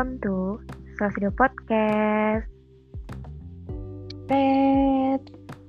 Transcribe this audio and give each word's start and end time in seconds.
welcome 0.00 0.16
to 0.24 0.56
Video 0.96 1.28
Podcast. 1.28 2.48
Pet, 4.24 5.20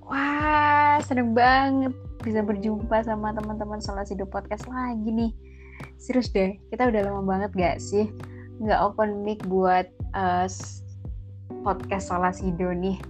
wah 0.08 1.04
seneng 1.04 1.36
banget 1.36 1.92
bisa 2.24 2.40
berjumpa 2.40 3.04
sama 3.04 3.36
teman-teman 3.36 3.84
Solasido 3.84 4.24
Podcast 4.24 4.72
lagi 4.72 5.12
nih. 5.12 5.32
Serius 6.00 6.32
deh, 6.32 6.56
kita 6.72 6.88
udah 6.88 7.12
lama 7.12 7.28
banget 7.28 7.52
gak 7.60 7.78
sih 7.84 8.08
nggak 8.64 8.80
open 8.80 9.28
mic 9.28 9.44
buat 9.52 9.92
uh, 10.16 10.48
podcast 11.68 12.08
Solasido 12.08 12.72
nih. 12.72 13.04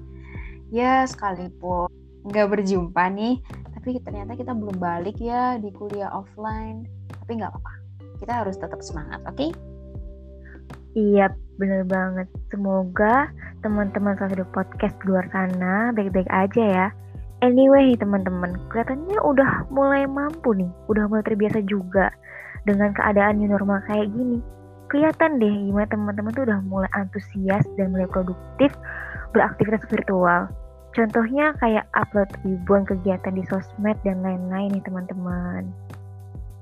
Ya 0.73 1.05
sekalipun 1.05 1.85
nggak 2.25 2.49
berjumpa 2.49 3.13
nih, 3.13 3.37
tapi 3.77 4.01
ternyata 4.01 4.33
kita 4.33 4.57
belum 4.57 4.81
balik 4.81 5.21
ya 5.21 5.61
di 5.61 5.69
kuliah 5.69 6.09
offline. 6.17 6.89
Tapi 7.13 7.37
nggak 7.37 7.53
apa-apa, 7.53 7.73
kita 8.17 8.41
harus 8.41 8.57
tetap 8.57 8.81
semangat, 8.81 9.21
oke? 9.29 9.37
Okay? 9.37 9.70
Iya, 10.91 11.31
bener 11.55 11.87
banget. 11.87 12.27
Semoga 12.51 13.31
teman-teman 13.63 14.19
satu 14.19 14.43
podcast 14.51 14.91
di 14.99 15.05
luar 15.07 15.23
sana 15.31 15.95
baik-baik 15.95 16.27
aja 16.27 16.63
ya. 16.67 16.87
Anyway, 17.41 17.95
teman-teman, 17.95 18.59
kelihatannya 18.69 19.17
udah 19.23 19.71
mulai 19.71 20.03
mampu 20.03 20.51
nih, 20.51 20.67
udah 20.91 21.07
mulai 21.07 21.23
terbiasa 21.25 21.63
juga 21.63 22.11
dengan 22.67 22.91
keadaan 22.91 23.39
new 23.39 23.49
normal 23.49 23.79
kayak 23.87 24.11
gini. 24.11 24.43
Kelihatan 24.91 25.39
deh 25.39 25.49
gimana 25.71 25.87
teman-teman 25.87 26.35
tuh 26.35 26.43
udah 26.43 26.59
mulai 26.67 26.91
antusias 26.91 27.63
dan 27.79 27.95
mulai 27.95 28.05
produktif 28.11 28.75
beraktivitas 29.31 29.87
virtual. 29.87 30.51
Contohnya 30.91 31.55
kayak 31.63 31.87
upload 31.95 32.27
ribuan 32.43 32.83
kegiatan 32.83 33.31
di 33.31 33.47
sosmed 33.47 33.95
dan 34.03 34.19
lain-lain 34.19 34.75
nih 34.75 34.83
teman-teman. 34.83 35.71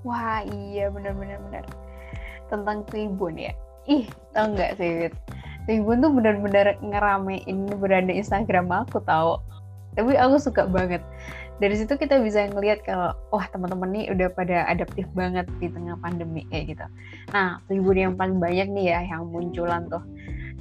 Wah 0.05 0.45
iya 0.45 0.93
bener-bener 0.93 1.41
bener. 1.49 1.65
Tentang 2.45 2.85
tribun 2.85 3.35
ya 3.35 3.51
ih 3.89 4.05
tau 4.31 4.53
nggak 4.53 4.77
sih 4.77 5.09
Tribun 5.65 6.01
tuh 6.01 6.09
benar-benar 6.09 6.81
ngeramein 6.81 7.69
beranda 7.77 8.09
Instagram 8.09 8.73
aku 8.73 9.05
tau. 9.05 9.45
Tapi 9.93 10.17
aku 10.17 10.41
suka 10.41 10.65
banget. 10.65 10.97
Dari 11.61 11.75
situ 11.77 11.93
kita 11.93 12.17
bisa 12.25 12.49
ngelihat 12.49 12.81
kalau 12.87 13.13
wah 13.29 13.45
teman-teman 13.53 13.93
nih 13.93 14.09
udah 14.09 14.33
pada 14.33 14.65
adaptif 14.65 15.05
banget 15.13 15.45
di 15.61 15.69
tengah 15.69 15.93
pandemi 16.01 16.47
kayak 16.49 16.73
gitu. 16.73 16.85
Nah, 17.35 17.61
tribun 17.69 18.01
yang 18.01 18.13
paling 18.17 18.41
banyak 18.41 18.65
nih 18.71 18.97
ya 18.97 18.99
yang 19.13 19.29
munculan 19.29 19.85
tuh 19.91 20.01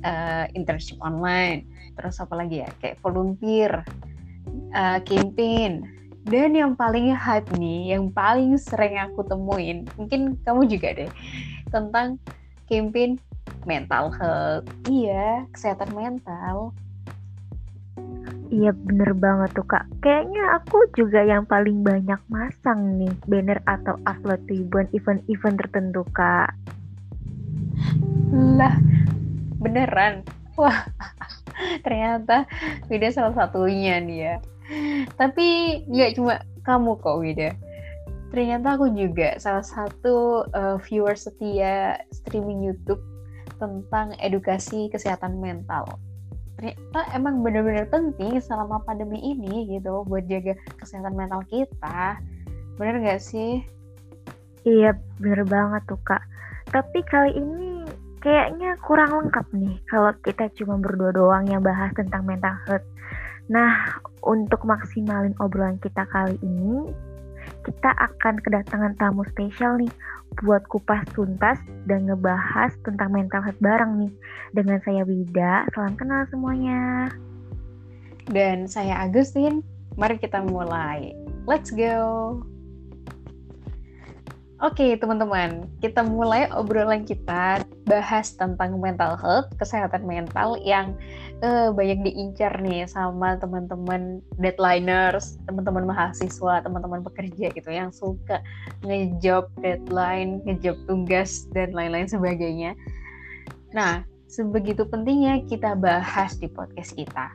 uh, 0.05 0.45
internship 0.53 0.99
online, 1.01 1.65
terus 1.97 2.19
apa 2.21 2.35
lagi 2.35 2.67
ya 2.67 2.69
kayak 2.83 3.01
volunteer, 3.01 3.87
uh, 4.75 4.99
campaign, 5.07 5.87
dan 6.29 6.53
yang 6.53 6.77
paling 6.77 7.15
hype 7.15 7.49
nih, 7.57 7.95
yang 7.97 8.11
paling 8.13 8.59
sering 8.59 8.99
aku 8.99 9.25
temuin, 9.25 9.87
mungkin 9.97 10.37
kamu 10.43 10.67
juga 10.69 10.99
deh, 10.99 11.11
tentang 11.71 12.21
campaign 12.69 13.17
mental 13.65 14.13
health. 14.15 14.69
Iya, 14.87 15.49
kesehatan 15.51 15.91
mental. 15.97 16.77
Iya 18.49 18.73
bener 18.73 19.13
banget 19.13 19.53
tuh 19.53 19.67
kak. 19.69 19.85
Kayaknya 20.01 20.57
aku 20.57 20.89
juga 20.97 21.21
yang 21.21 21.45
paling 21.45 21.85
banyak 21.85 22.17
masang 22.33 22.97
nih 22.97 23.13
Banner 23.29 23.61
atau 23.69 24.01
upload 24.09 24.41
ribuan 24.49 24.89
event-event 24.97 25.57
tertentu 25.61 26.01
kak. 26.17 26.57
Lah 28.33 28.73
beneran? 29.61 30.25
Wah 30.57 30.89
ternyata 31.85 32.49
Wida 32.89 33.13
salah 33.13 33.37
satunya 33.37 34.01
nih 34.01 34.19
ya. 34.33 34.35
Tapi 35.21 35.81
nggak 35.85 36.17
cuma 36.17 36.41
kamu 36.65 36.97
kok 37.05 37.21
Wida 37.21 37.53
ternyata 38.29 38.77
aku 38.77 38.93
juga 38.93 39.37
salah 39.41 39.65
satu 39.65 40.45
uh, 40.53 40.77
viewer 40.85 41.17
setia 41.17 41.97
streaming 42.13 42.61
YouTube 42.61 43.01
tentang 43.57 44.15
edukasi 44.23 44.89
kesehatan 44.93 45.41
mental. 45.43 45.85
Ternyata 46.59 47.15
emang 47.15 47.47
benar-benar 47.47 47.87
penting 47.87 48.43
selama 48.43 48.83
pandemi 48.83 49.23
ini 49.23 49.79
gitu 49.79 50.03
buat 50.07 50.27
jaga 50.27 50.59
kesehatan 50.83 51.15
mental 51.15 51.47
kita. 51.47 52.19
Bener 52.79 52.99
gak 53.03 53.23
sih? 53.23 53.63
Iya, 54.67 54.99
bener 55.23 55.47
banget 55.47 55.87
tuh 55.87 56.01
kak. 56.03 56.23
Tapi 56.69 56.99
kali 57.07 57.33
ini 57.39 57.87
kayaknya 58.19 58.75
kurang 58.83 59.15
lengkap 59.15 59.47
nih 59.55 59.79
kalau 59.87 60.11
kita 60.27 60.51
cuma 60.59 60.77
berdua 60.83 61.15
doang 61.15 61.47
yang 61.47 61.63
bahas 61.63 61.95
tentang 61.95 62.27
mental 62.27 62.55
health. 62.67 62.87
Nah, 63.49 63.97
untuk 64.27 64.61
maksimalin 64.69 65.33
obrolan 65.41 65.81
kita 65.81 66.05
kali 66.13 66.37
ini, 66.45 66.93
kita 67.69 67.93
akan 67.93 68.41
kedatangan 68.41 68.97
tamu 68.97 69.29
spesial 69.29 69.77
nih 69.77 69.93
buat 70.41 70.65
kupas 70.73 71.05
tuntas 71.13 71.61
dan 71.85 72.09
ngebahas 72.09 72.73
tentang 72.81 73.13
mental 73.13 73.45
health 73.45 73.61
bareng 73.61 74.09
nih. 74.09 74.13
Dengan 74.57 74.81
saya 74.81 75.05
Wida, 75.05 75.69
salam 75.77 75.93
kenal 76.01 76.25
semuanya. 76.33 77.13
Dan 78.33 78.65
saya 78.65 79.05
Agustin, 79.05 79.61
mari 80.01 80.17
kita 80.17 80.41
mulai. 80.41 81.13
Let's 81.45 81.69
go! 81.69 82.41
Oke 84.59 84.99
teman-teman, 84.99 85.71
kita 85.79 86.03
mulai 86.03 86.51
obrolan 86.51 87.07
kita 87.07 87.63
bahas 87.87 88.35
tentang 88.35 88.83
mental 88.83 89.15
health, 89.15 89.47
kesehatan 89.55 90.03
mental 90.03 90.59
yang 90.67 90.99
uh, 91.47 91.71
banyak 91.71 92.03
diincar 92.03 92.51
nih 92.59 92.83
sama 92.91 93.39
teman-teman 93.39 94.19
deadliners, 94.43 95.39
teman-teman 95.47 95.87
mahasiswa, 95.87 96.59
teman-teman 96.67 97.07
pekerja 97.07 97.55
gitu 97.55 97.71
yang 97.71 97.95
suka 97.95 98.43
ngejob 98.83 99.47
deadline, 99.63 100.43
ngejob 100.43 100.75
tugas 100.91 101.47
dan 101.55 101.71
lain-lain 101.71 102.11
sebagainya. 102.11 102.75
Nah, 103.71 104.03
sebegitu 104.27 104.83
pentingnya 104.91 105.39
kita 105.47 105.79
bahas 105.79 106.35
di 106.35 106.51
podcast 106.51 106.99
kita. 106.99 107.31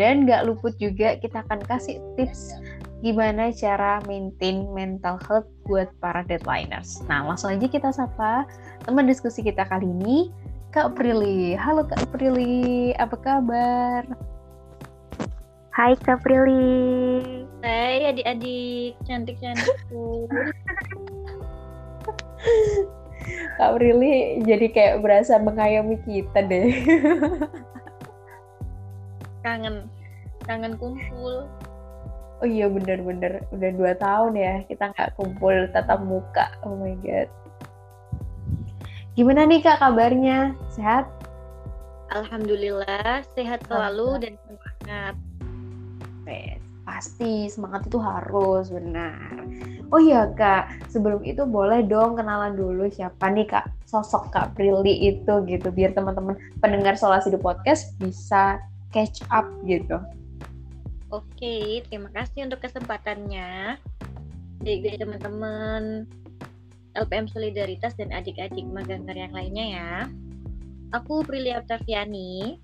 Dan 0.00 0.24
gak 0.24 0.48
luput 0.48 0.72
juga 0.80 1.20
kita 1.20 1.44
akan 1.44 1.60
kasih 1.68 2.00
tips 2.16 2.56
gimana 3.02 3.50
cara 3.50 3.98
maintain 4.06 4.70
mental 4.70 5.18
health 5.26 5.50
buat 5.66 5.90
para 5.98 6.22
deadliners. 6.22 7.02
Nah, 7.10 7.26
langsung 7.26 7.50
aja 7.50 7.66
kita 7.66 7.90
sapa 7.90 8.46
teman 8.86 9.10
diskusi 9.10 9.42
kita 9.42 9.66
kali 9.66 9.90
ini, 9.90 10.30
Kak 10.70 10.94
Prilly. 10.94 11.58
Halo 11.58 11.82
Kak 11.82 12.14
Prilly, 12.14 12.94
apa 13.02 13.18
kabar? 13.18 14.06
Hai 15.74 15.98
Kak 15.98 16.22
Prilly. 16.22 17.42
Hai 17.66 18.14
adik-adik 18.14 18.94
cantik-cantikku. 19.02 20.30
Kak 23.58 23.82
Prilly 23.82 24.46
jadi 24.46 24.66
kayak 24.70 25.02
berasa 25.02 25.42
mengayomi 25.42 25.98
kita 26.06 26.38
deh. 26.46 26.70
kangen, 29.42 29.90
kangen 30.46 30.78
kumpul 30.78 31.50
oh 32.42 32.48
iya 32.50 32.66
bener-bener 32.66 33.46
udah 33.54 33.70
dua 33.78 33.92
tahun 34.02 34.34
ya 34.34 34.54
kita 34.66 34.90
nggak 34.90 35.14
kumpul 35.14 35.54
tatap 35.70 36.02
muka. 36.02 36.50
Oh 36.66 36.74
my 36.74 36.98
god. 36.98 37.30
Gimana 39.14 39.46
nih 39.46 39.62
kak 39.62 39.78
kabarnya? 39.78 40.58
Sehat? 40.74 41.06
Alhamdulillah 42.10 43.22
sehat 43.38 43.62
selalu 43.70 44.26
dan 44.26 44.34
semangat. 44.44 45.14
Pasti 46.82 47.46
semangat 47.46 47.86
itu 47.86 48.02
harus 48.02 48.74
benar. 48.74 49.46
Oh 49.94 50.02
iya 50.02 50.26
kak 50.34 50.90
sebelum 50.90 51.22
itu 51.22 51.46
boleh 51.46 51.86
dong 51.86 52.18
kenalan 52.18 52.58
dulu 52.58 52.90
siapa 52.90 53.30
nih 53.30 53.46
kak? 53.46 53.70
Sosok 53.86 54.34
kak 54.34 54.58
Prilly 54.58 55.14
itu 55.14 55.46
gitu 55.46 55.70
biar 55.70 55.94
teman-teman 55.94 56.34
pendengar 56.58 56.98
Solasi 56.98 57.30
di 57.30 57.38
podcast 57.38 57.94
bisa 58.02 58.58
catch 58.90 59.22
up 59.30 59.46
gitu 59.62 60.02
Oke, 61.12 61.84
terima 61.92 62.08
kasih 62.08 62.48
untuk 62.48 62.64
kesempatannya. 62.64 63.76
Jadi 64.64 64.96
teman-teman 64.96 66.08
LPM 66.96 67.28
Solidaritas 67.28 67.92
dan 68.00 68.16
adik-adik 68.16 68.64
magang 68.64 69.04
yang 69.04 69.36
lainnya 69.36 69.66
ya. 69.76 69.92
Aku 70.96 71.20
Prilia 71.20 71.60
Octaviani, 71.60 72.56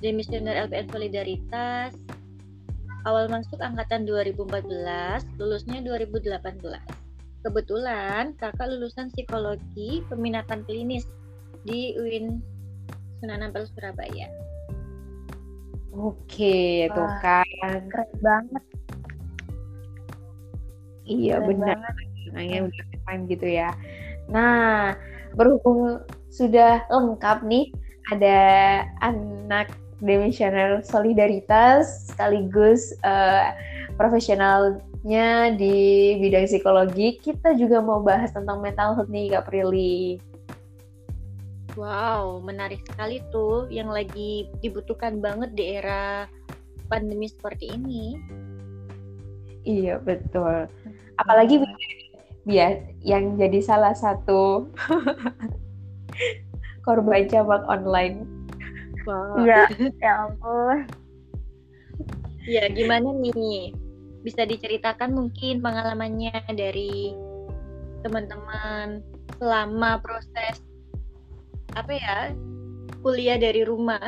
demisioner 0.00 0.64
LPM 0.64 0.88
Solidaritas. 0.88 1.92
Awal 3.04 3.28
masuk 3.28 3.60
angkatan 3.60 4.08
2014, 4.08 5.28
lulusnya 5.36 5.84
2018. 5.84 6.40
Kebetulan 7.44 8.32
kakak 8.40 8.64
lulusan 8.64 9.12
psikologi 9.12 10.00
peminatan 10.08 10.64
klinis 10.64 11.04
di 11.68 11.92
UIN 12.00 12.40
Sunan 13.20 13.44
Ampel 13.44 13.68
Surabaya. 13.68 14.49
Oke, 15.90 16.86
Wah, 16.86 16.94
tuh 16.94 17.08
kan. 17.18 17.80
Keren 17.90 18.10
banget. 18.22 18.64
Iya, 21.10 21.42
benar. 21.42 21.76
Nanya 22.30 22.70
udah 22.70 22.84
time 23.10 23.22
gitu 23.26 23.46
ya. 23.50 23.74
Nah, 24.30 24.94
berhubung 25.34 25.98
sudah 26.30 26.86
lengkap 26.86 27.42
nih, 27.42 27.74
ada 28.14 28.38
anak 29.02 29.74
demisioner 29.98 30.80
solidaritas 30.86 32.08
sekaligus 32.08 32.94
uh, 33.02 33.52
profesionalnya 33.98 35.52
di 35.58 36.14
bidang 36.22 36.46
psikologi. 36.46 37.18
Kita 37.18 37.58
juga 37.58 37.82
mau 37.82 37.98
bahas 37.98 38.30
tentang 38.30 38.62
mental 38.62 38.94
health 38.94 39.10
nih, 39.10 39.34
Kak 39.34 39.50
Prilly. 39.50 40.29
Wow, 41.78 42.42
menarik 42.42 42.82
sekali 42.82 43.22
tuh 43.30 43.70
yang 43.70 43.90
lagi 43.90 44.50
dibutuhkan 44.58 45.22
banget 45.22 45.54
di 45.54 45.64
era 45.78 46.26
pandemi 46.90 47.30
seperti 47.30 47.70
ini. 47.70 48.18
Iya, 49.62 50.02
betul. 50.02 50.66
Apalagi 51.20 51.62
biar 52.48 52.96
yang 53.04 53.38
jadi 53.38 53.60
salah 53.62 53.94
satu 53.94 54.66
korban 56.86 57.28
cabang 57.30 57.62
online. 57.70 58.26
Wow. 59.06 59.46
Iya, 59.46 59.70
ya 60.02 60.12
ampun. 60.26 60.88
Ya, 62.48 62.66
gimana 62.72 63.14
nih? 63.14 63.76
Bisa 64.26 64.42
diceritakan 64.44 65.14
mungkin 65.14 65.62
pengalamannya 65.62 66.34
dari 66.56 67.14
teman-teman 68.00 69.04
selama 69.36 70.00
proses 70.00 70.60
apa 71.76 71.92
ya 71.94 72.18
kuliah 73.00 73.38
dari 73.38 73.62
rumah 73.62 74.02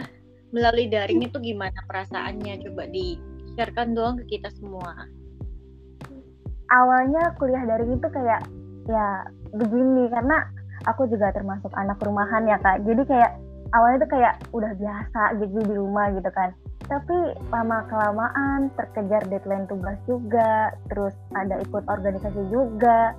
melalui 0.52 0.90
daring 0.90 1.24
itu 1.24 1.38
gimana 1.40 1.76
perasaannya? 1.88 2.60
Coba 2.68 2.84
di 2.90 3.16
sharekan 3.56 3.96
doang 3.96 4.18
ke 4.24 4.38
kita 4.38 4.52
semua. 4.58 5.08
Awalnya 6.72 7.36
kuliah 7.36 7.64
daring 7.68 8.00
itu 8.00 8.08
kayak 8.08 8.42
ya 8.88 9.28
begini 9.52 10.08
karena 10.10 10.48
aku 10.88 11.06
juga 11.06 11.30
termasuk 11.30 11.70
anak 11.76 12.00
rumahan 12.02 12.48
ya 12.48 12.58
kak. 12.60 12.82
Jadi 12.82 13.02
kayak 13.06 13.32
awalnya 13.76 14.04
tuh 14.04 14.10
kayak 14.16 14.34
udah 14.52 14.72
biasa 14.76 15.22
gitu 15.40 15.58
di 15.62 15.74
rumah 15.76 16.10
gitu 16.12 16.30
kan. 16.32 16.50
Tapi 16.90 17.16
lama 17.48 17.86
kelamaan 17.88 18.68
terkejar 18.76 19.22
deadline 19.30 19.64
tugas 19.70 19.96
juga 20.04 20.74
terus 20.90 21.14
ada 21.32 21.62
ikut 21.62 21.84
organisasi 21.86 22.42
juga 22.52 23.16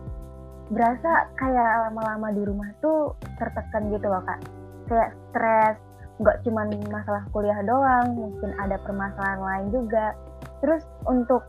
berasa 0.73 1.29
kayak 1.37 1.89
lama-lama 1.89 2.33
di 2.33 2.41
rumah 2.43 2.69
tuh 2.81 3.13
tertekan 3.37 3.93
gitu 3.93 4.09
loh 4.09 4.21
kak. 4.25 4.41
Kayak 4.89 5.09
stres 5.29 5.77
nggak 6.21 6.37
cuma 6.45 6.65
masalah 6.89 7.23
kuliah 7.33 7.57
doang 7.65 8.13
mungkin 8.13 8.51
ada 8.57 8.77
permasalahan 8.81 9.41
lain 9.41 9.67
juga. 9.69 10.17
Terus 10.59 10.81
untuk 11.05 11.45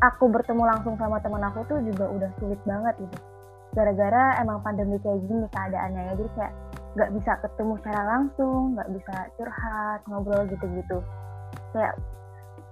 aku 0.00 0.26
bertemu 0.32 0.64
langsung 0.64 0.94
sama 0.98 1.20
teman 1.22 1.44
aku 1.44 1.62
tuh 1.68 1.78
juga 1.84 2.08
udah 2.08 2.30
sulit 2.40 2.60
banget 2.64 2.94
gitu. 2.98 3.16
Gara-gara 3.74 4.38
emang 4.40 4.62
pandemi 4.62 4.96
kayak 5.02 5.22
gini 5.26 5.46
keadaannya 5.50 6.00
ya 6.00 6.12
jadi 6.16 6.30
kayak 6.38 6.52
nggak 6.94 7.10
bisa 7.18 7.32
ketemu 7.42 7.74
secara 7.82 8.02
langsung 8.06 8.78
nggak 8.78 8.90
bisa 8.94 9.14
curhat 9.36 10.00
ngobrol 10.06 10.42
gitu-gitu. 10.46 10.98
Kayak 11.74 11.94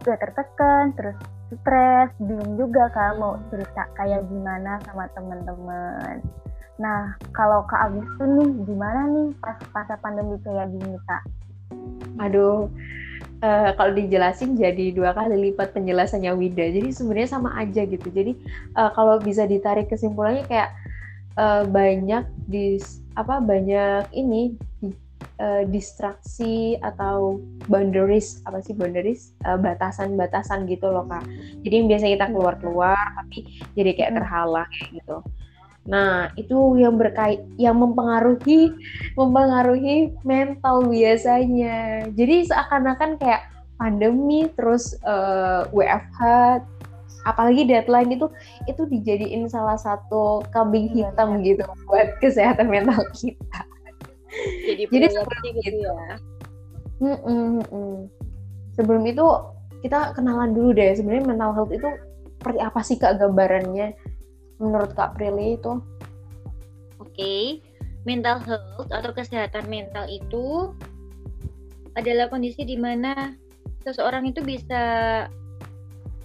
udah 0.02 0.16
tertekan 0.18 0.84
terus 0.98 1.18
stres 1.60 2.10
bingung 2.22 2.56
juga 2.56 2.88
kan 2.96 3.20
mau 3.20 3.36
cerita 3.52 3.84
kayak 3.98 4.24
gimana 4.32 4.80
sama 4.88 5.04
temen-temen 5.12 6.24
nah 6.80 7.12
kalau 7.36 7.62
kak 7.68 7.92
Agus 7.92 8.08
tuh 8.16 8.26
nih 8.26 8.50
gimana 8.64 9.00
nih 9.12 9.28
pas 9.38 9.58
masa 9.76 9.94
pandemi 10.00 10.40
kayak 10.40 10.72
gini 10.72 10.96
kak 11.04 11.22
aduh 12.18 12.66
uh, 13.42 13.70
kalau 13.76 13.92
dijelasin 13.92 14.54
jadi 14.56 14.94
dua 14.94 15.12
kali 15.12 15.50
lipat 15.50 15.74
penjelasannya 15.74 16.32
Wida. 16.32 16.62
Jadi 16.70 16.94
sebenarnya 16.94 17.28
sama 17.28 17.50
aja 17.58 17.82
gitu. 17.84 18.08
Jadi 18.08 18.38
uh, 18.78 18.90
kalau 18.94 19.18
bisa 19.18 19.44
ditarik 19.44 19.90
kesimpulannya 19.90 20.46
kayak 20.46 20.70
uh, 21.36 21.66
banyak 21.66 22.24
di 22.48 22.78
apa 23.18 23.42
banyak 23.42 24.08
ini 24.16 24.56
uh, 25.40 25.62
distraksi 25.68 26.76
atau 26.80 27.42
boundaries 27.66 28.42
apa 28.46 28.62
sih 28.62 28.74
boundaries 28.76 29.32
batasan-batasan 29.42 30.64
uh, 30.64 30.68
gitu 30.68 30.86
loh 30.90 31.06
kak. 31.06 31.24
Jadi 31.62 31.74
yang 31.82 31.88
biasa 31.88 32.04
kita 32.08 32.26
keluar-keluar 32.30 33.04
tapi 33.18 33.46
jadi 33.74 33.90
kayak 33.96 34.10
hmm. 34.12 34.18
terhalang 34.20 34.70
kayak 34.70 34.90
gitu. 35.02 35.18
Nah, 35.82 36.30
itu 36.38 36.78
yang 36.78 36.94
berkait 36.94 37.42
yang 37.58 37.74
mempengaruhi 37.74 38.70
mempengaruhi 39.18 40.14
mental 40.22 40.86
biasanya. 40.86 42.06
Jadi 42.14 42.46
seakan-akan 42.46 43.18
kayak 43.18 43.50
pandemi 43.82 44.46
terus 44.54 44.94
uh, 45.02 45.66
eh, 45.66 45.74
WFH 45.74 46.20
apalagi 47.22 47.66
deadline 47.66 48.14
itu 48.14 48.26
itu 48.70 48.82
dijadiin 48.86 49.46
salah 49.50 49.78
satu 49.78 50.42
kambing 50.50 50.90
iya, 50.94 51.10
hitam 51.10 51.38
ya, 51.38 51.54
gitu 51.54 51.62
buat 51.90 52.08
kesehatan 52.22 52.70
mental 52.70 53.02
kita. 53.14 53.66
Jadi, 54.66 54.82
Jadi 54.88 55.06
seperti 55.12 55.48
gitu, 55.60 55.60
gitu 55.60 55.78
ya. 55.84 56.16
Mm 57.02 57.18
-mm, 57.66 57.94
Sebelum 58.78 59.02
itu 59.04 59.26
kita 59.82 60.14
kenalan 60.14 60.54
dulu 60.54 60.72
deh 60.72 60.94
sebenarnya 60.94 61.26
mental 61.28 61.52
health 61.52 61.74
itu 61.74 61.88
seperti 62.38 62.58
apa 62.62 62.80
sih 62.80 62.96
kak 62.96 63.18
gambarannya? 63.18 63.92
menurut 64.62 64.94
Kak 64.94 65.18
Prilly 65.18 65.58
itu? 65.58 65.82
Oke, 67.02 67.18
okay. 67.18 67.44
mental 68.06 68.38
health 68.46 68.88
atau 68.94 69.10
kesehatan 69.10 69.66
mental 69.66 70.06
itu 70.06 70.70
adalah 71.98 72.30
kondisi 72.30 72.62
di 72.62 72.78
mana 72.78 73.34
seseorang 73.82 74.30
itu 74.30 74.40
bisa 74.40 74.82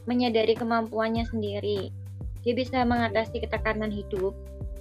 menyadari 0.05 0.53
kemampuannya 0.53 1.25
sendiri. 1.27 1.89
Dia 2.45 2.53
bisa 2.55 2.85
mengatasi 2.85 3.43
ketekanan 3.43 3.91
hidup 3.91 4.31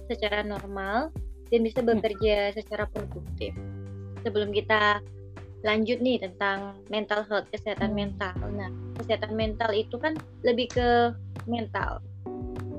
secara 0.07 0.45
normal 0.45 1.11
dan 1.49 1.61
bisa 1.63 1.79
hmm. 1.81 1.89
bekerja 1.97 2.55
secara 2.55 2.85
produktif. 2.91 3.55
Sebelum 4.23 4.51
kita 4.51 4.99
lanjut 5.65 5.99
nih 5.99 6.21
tentang 6.21 6.77
mental 6.93 7.25
health, 7.27 7.49
kesehatan 7.49 7.91
hmm. 7.91 7.97
mental. 7.97 8.35
Nah, 8.53 8.69
kesehatan 9.01 9.33
mental 9.33 9.71
itu 9.73 9.95
kan 9.97 10.15
lebih 10.43 10.69
ke 10.71 11.11
mental 11.47 12.03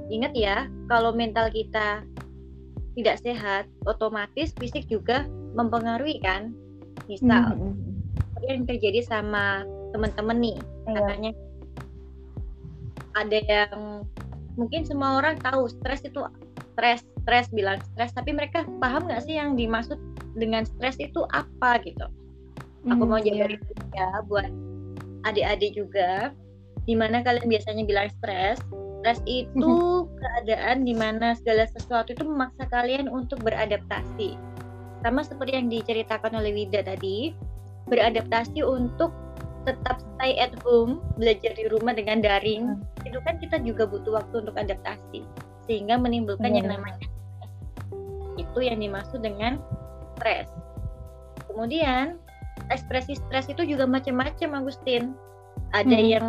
ingat 0.09 0.32
ya 0.32 0.56
kalau 0.88 1.12
mental 1.12 1.53
kita 1.53 2.03
tidak 2.97 3.17
sehat 3.23 3.65
otomatis 3.85 4.50
fisik 4.56 4.88
juga 4.88 5.29
mempengaruhi 5.55 6.19
kan 6.25 6.50
misal 7.06 7.55
mm 7.55 7.61
-hmm. 7.61 8.44
yang 8.49 8.64
terjadi 8.64 9.05
sama 9.05 9.62
teman-teman 9.94 10.37
nih 10.41 10.56
yeah. 10.59 10.94
katanya 10.97 11.32
ada 13.17 13.38
yang 13.44 13.79
mungkin 14.59 14.82
semua 14.82 15.21
orang 15.23 15.38
tahu 15.38 15.71
stres 15.71 16.03
itu 16.03 16.25
stres 16.78 17.02
stres 17.26 17.50
bilang 17.50 17.82
stres 17.82 18.14
tapi 18.14 18.30
mereka 18.30 18.62
paham 18.78 19.10
nggak 19.10 19.26
sih 19.26 19.34
yang 19.34 19.58
dimaksud 19.58 19.98
dengan 20.38 20.62
stres 20.62 20.94
itu 21.02 21.26
apa 21.34 21.82
gitu 21.82 22.06
mm, 22.86 22.94
aku 22.94 23.02
mau 23.02 23.19
iya. 23.19 23.34
jabarin 23.34 23.58
yeah. 23.98 24.14
ya 24.14 24.22
buat 24.30 24.50
adik-adik 25.26 25.75
juga 25.75 26.30
di 26.86 26.94
mana 26.94 27.26
kalian 27.26 27.50
biasanya 27.50 27.82
bilang 27.82 28.06
stres 28.22 28.62
Stres 28.98 29.22
itu 29.30 30.10
keadaan 30.19 30.82
di 30.82 30.90
mana 30.90 31.38
segala 31.38 31.70
sesuatu 31.70 32.19
itu 32.19 32.26
memaksa 32.26 32.66
kalian 32.66 33.06
untuk 33.06 33.38
beradaptasi. 33.47 34.35
Sama 35.06 35.23
seperti 35.23 35.54
yang 35.54 35.70
diceritakan 35.70 36.35
oleh 36.35 36.50
Wida 36.50 36.82
tadi, 36.82 37.30
beradaptasi 37.87 38.58
untuk 38.66 39.14
tetap 39.62 40.02
stay 40.02 40.35
at 40.42 40.50
home, 40.66 40.99
belajar 41.14 41.54
di 41.54 41.70
rumah 41.70 41.94
dengan 41.94 42.18
daring, 42.26 42.75
hmm. 42.75 43.06
itu 43.06 43.23
kan 43.23 43.38
kita 43.38 43.62
juga 43.62 43.87
butuh 43.87 44.18
waktu 44.18 44.42
untuk 44.42 44.58
adaptasi, 44.58 45.23
sehingga 45.68 46.00
menimbulkan 46.00 46.48
hmm. 46.50 46.58
yang 46.58 46.68
namanya 46.72 47.06
itu 48.40 48.58
yang 48.64 48.80
dimaksud 48.80 49.20
dengan 49.20 49.60
stres. 50.16 50.48
Kemudian 51.46 52.16
ekspresi 52.72 53.18
stres 53.18 53.46
itu 53.50 53.62
juga 53.66 53.84
macam-macam, 53.84 54.64
Agustin. 54.64 55.12
Ada 55.76 55.98
hmm. 55.98 56.08
yang 56.08 56.26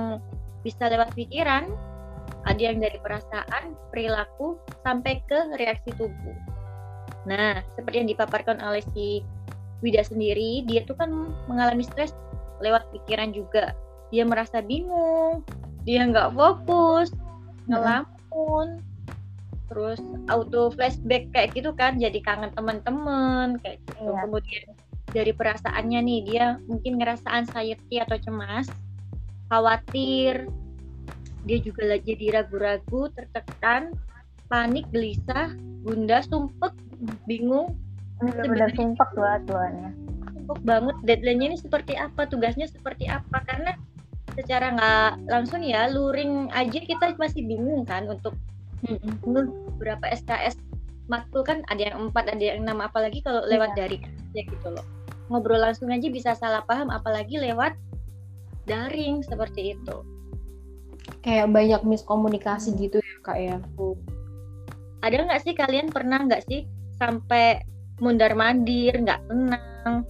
bisa 0.66 0.92
lewat 0.92 1.16
pikiran, 1.16 1.72
ada 2.44 2.60
yang 2.60 2.84
dari 2.84 3.00
perasaan, 3.00 3.78
perilaku, 3.94 4.60
sampai 4.84 5.24
ke 5.26 5.56
reaksi 5.56 5.96
tubuh. 5.96 6.36
Nah, 7.30 7.62
seperti 7.78 8.04
yang 8.04 8.10
dipaparkan 8.10 8.60
oleh 8.60 8.84
si 8.92 9.24
Wida 9.80 10.04
sendiri, 10.04 10.68
dia 10.68 10.84
tuh 10.84 10.98
kan 11.00 11.10
mengalami 11.48 11.86
stres 11.88 12.12
lewat 12.60 12.90
pikiran 12.92 13.32
juga. 13.32 13.72
Dia 14.12 14.26
merasa 14.26 14.60
bingung, 14.60 15.46
dia 15.88 16.04
nggak 16.04 16.36
fokus, 16.36 17.14
ngelamun, 17.70 18.82
terus 19.70 20.02
auto 20.28 20.74
flashback 20.74 21.30
kayak 21.32 21.54
gitu 21.54 21.72
kan, 21.78 22.02
jadi 22.02 22.18
kangen 22.26 22.52
teman-teman 22.58 23.62
kayak 23.62 23.78
gitu. 23.86 24.10
Iya. 24.10 24.20
Kemudian 24.26 24.68
dari 25.10 25.32
perasaannya 25.34 26.00
nih, 26.06 26.20
dia 26.26 26.46
mungkin 26.70 27.02
ngerasa 27.02 27.26
anxiety 27.30 27.98
atau 28.02 28.18
cemas, 28.22 28.70
khawatir, 29.50 30.46
dia 31.48 31.58
juga 31.62 31.98
jadi 31.98 32.42
ragu-ragu, 32.42 33.10
tertekan, 33.18 33.94
panik, 34.50 34.86
gelisah, 34.94 35.54
bunda, 35.86 36.22
sumpek, 36.26 36.74
bingung. 37.26 37.74
Benar-benar 38.20 38.70
sumpek 38.76 39.10
lah 39.16 39.40
tuannya. 39.48 39.96
Sumpek 40.36 40.60
banget. 40.68 40.96
Deadline-nya 41.08 41.48
ini 41.56 41.58
seperti 41.58 41.96
apa, 41.96 42.28
tugasnya 42.28 42.68
seperti 42.68 43.08
apa? 43.08 43.42
Karena 43.48 43.74
secara 44.38 44.76
nggak 44.76 45.32
langsung 45.32 45.66
ya, 45.66 45.90
luring 45.90 46.54
aja 46.54 46.80
kita 46.84 47.16
masih 47.18 47.48
bingung 47.50 47.82
kan 47.88 48.06
untuk 48.06 48.38
berapa 49.80 50.06
SKS 50.12 50.60
matkul 51.10 51.42
kan 51.42 51.66
ada 51.68 51.90
yang 51.90 52.10
empat, 52.10 52.30
ada 52.30 52.44
yang 52.44 52.64
enam, 52.64 52.86
apalagi 52.86 53.26
kalau 53.26 53.42
lewat 53.50 53.74
iya. 53.74 53.78
dari 53.86 53.98
ya 54.38 54.44
gitu 54.46 54.68
loh. 54.70 54.86
Ngobrol 55.34 55.62
langsung 55.62 55.90
aja 55.90 56.06
bisa 56.10 56.38
salah 56.38 56.62
paham, 56.70 56.94
apalagi 56.94 57.42
lewat 57.42 57.74
daring 58.70 59.26
seperti 59.26 59.74
itu. 59.74 59.96
Kayak 61.26 61.50
banyak 61.50 61.82
miskomunikasi 61.82 62.78
gitu 62.78 63.02
ya 63.02 63.16
kak 63.26 63.38
ya? 63.42 63.58
Ada 65.02 65.26
nggak 65.26 65.42
sih 65.42 65.54
kalian 65.58 65.90
pernah 65.90 66.22
nggak 66.22 66.46
sih 66.46 66.70
sampai 67.02 67.66
mundar 68.00 68.36
mandir 68.36 68.96
nggak 68.96 69.20
tenang 69.28 70.08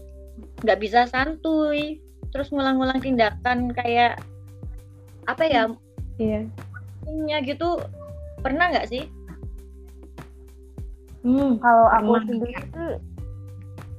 nggak 0.62 0.80
bisa 0.82 1.10
santuy 1.10 1.98
terus 2.30 2.54
ngulang-ngulang 2.54 3.02
tindakan 3.02 3.74
kayak 3.74 4.22
apa 5.26 5.44
ya 5.46 5.64
iya. 6.22 6.42
Punya 7.02 7.42
gitu 7.42 7.82
pernah 8.42 8.66
nggak 8.72 8.90
sih? 8.90 9.04
Hmm, 11.20 11.60
kalau 11.60 11.88
aku 11.92 12.12
pernah. 12.16 12.28
sendiri 12.28 12.56
sih 12.72 12.92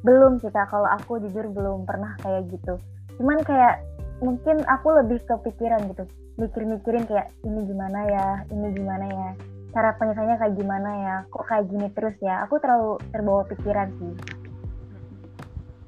belum 0.01 0.41
sih 0.41 0.51
kak. 0.53 0.73
Kalau 0.73 0.89
aku 0.89 1.21
jujur 1.29 1.53
belum 1.53 1.85
pernah 1.85 2.17
kayak 2.25 2.49
gitu. 2.49 2.81
Cuman 3.21 3.45
kayak 3.45 3.85
mungkin 4.25 4.65
aku 4.65 4.97
lebih 4.97 5.21
kepikiran 5.29 5.93
gitu. 5.93 6.05
Mikir-mikirin 6.41 7.05
kayak 7.05 7.29
ini 7.45 7.61
gimana 7.69 8.01
ya? 8.09 8.29
Ini 8.49 8.67
gimana 8.73 9.07
ya? 9.07 9.29
Cara 9.71 9.95
penyelesaiannya 10.01 10.37
kayak 10.41 10.55
gimana 10.57 10.91
ya? 11.05 11.15
Kok 11.29 11.45
kayak 11.45 11.69
gini 11.69 11.87
terus 11.93 12.17
ya? 12.25 12.49
Aku 12.49 12.57
terlalu 12.59 12.97
terbawa 13.13 13.45
pikiran 13.45 13.89
sih. 14.01 14.15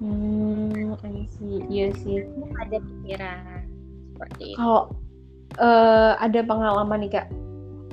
Hmm 0.03 0.99
I 1.07 1.25
see 1.41 1.65
iya 1.73 1.89
sih. 2.05 2.27
Ada 2.61 2.77
pikiran 2.85 3.65
seperti 4.13 4.45
itu. 4.53 4.57
Kalau 4.61 4.93
eh, 5.57 6.13
ada 6.21 6.41
pengalaman 6.45 7.09
nih 7.09 7.11
kak 7.17 7.27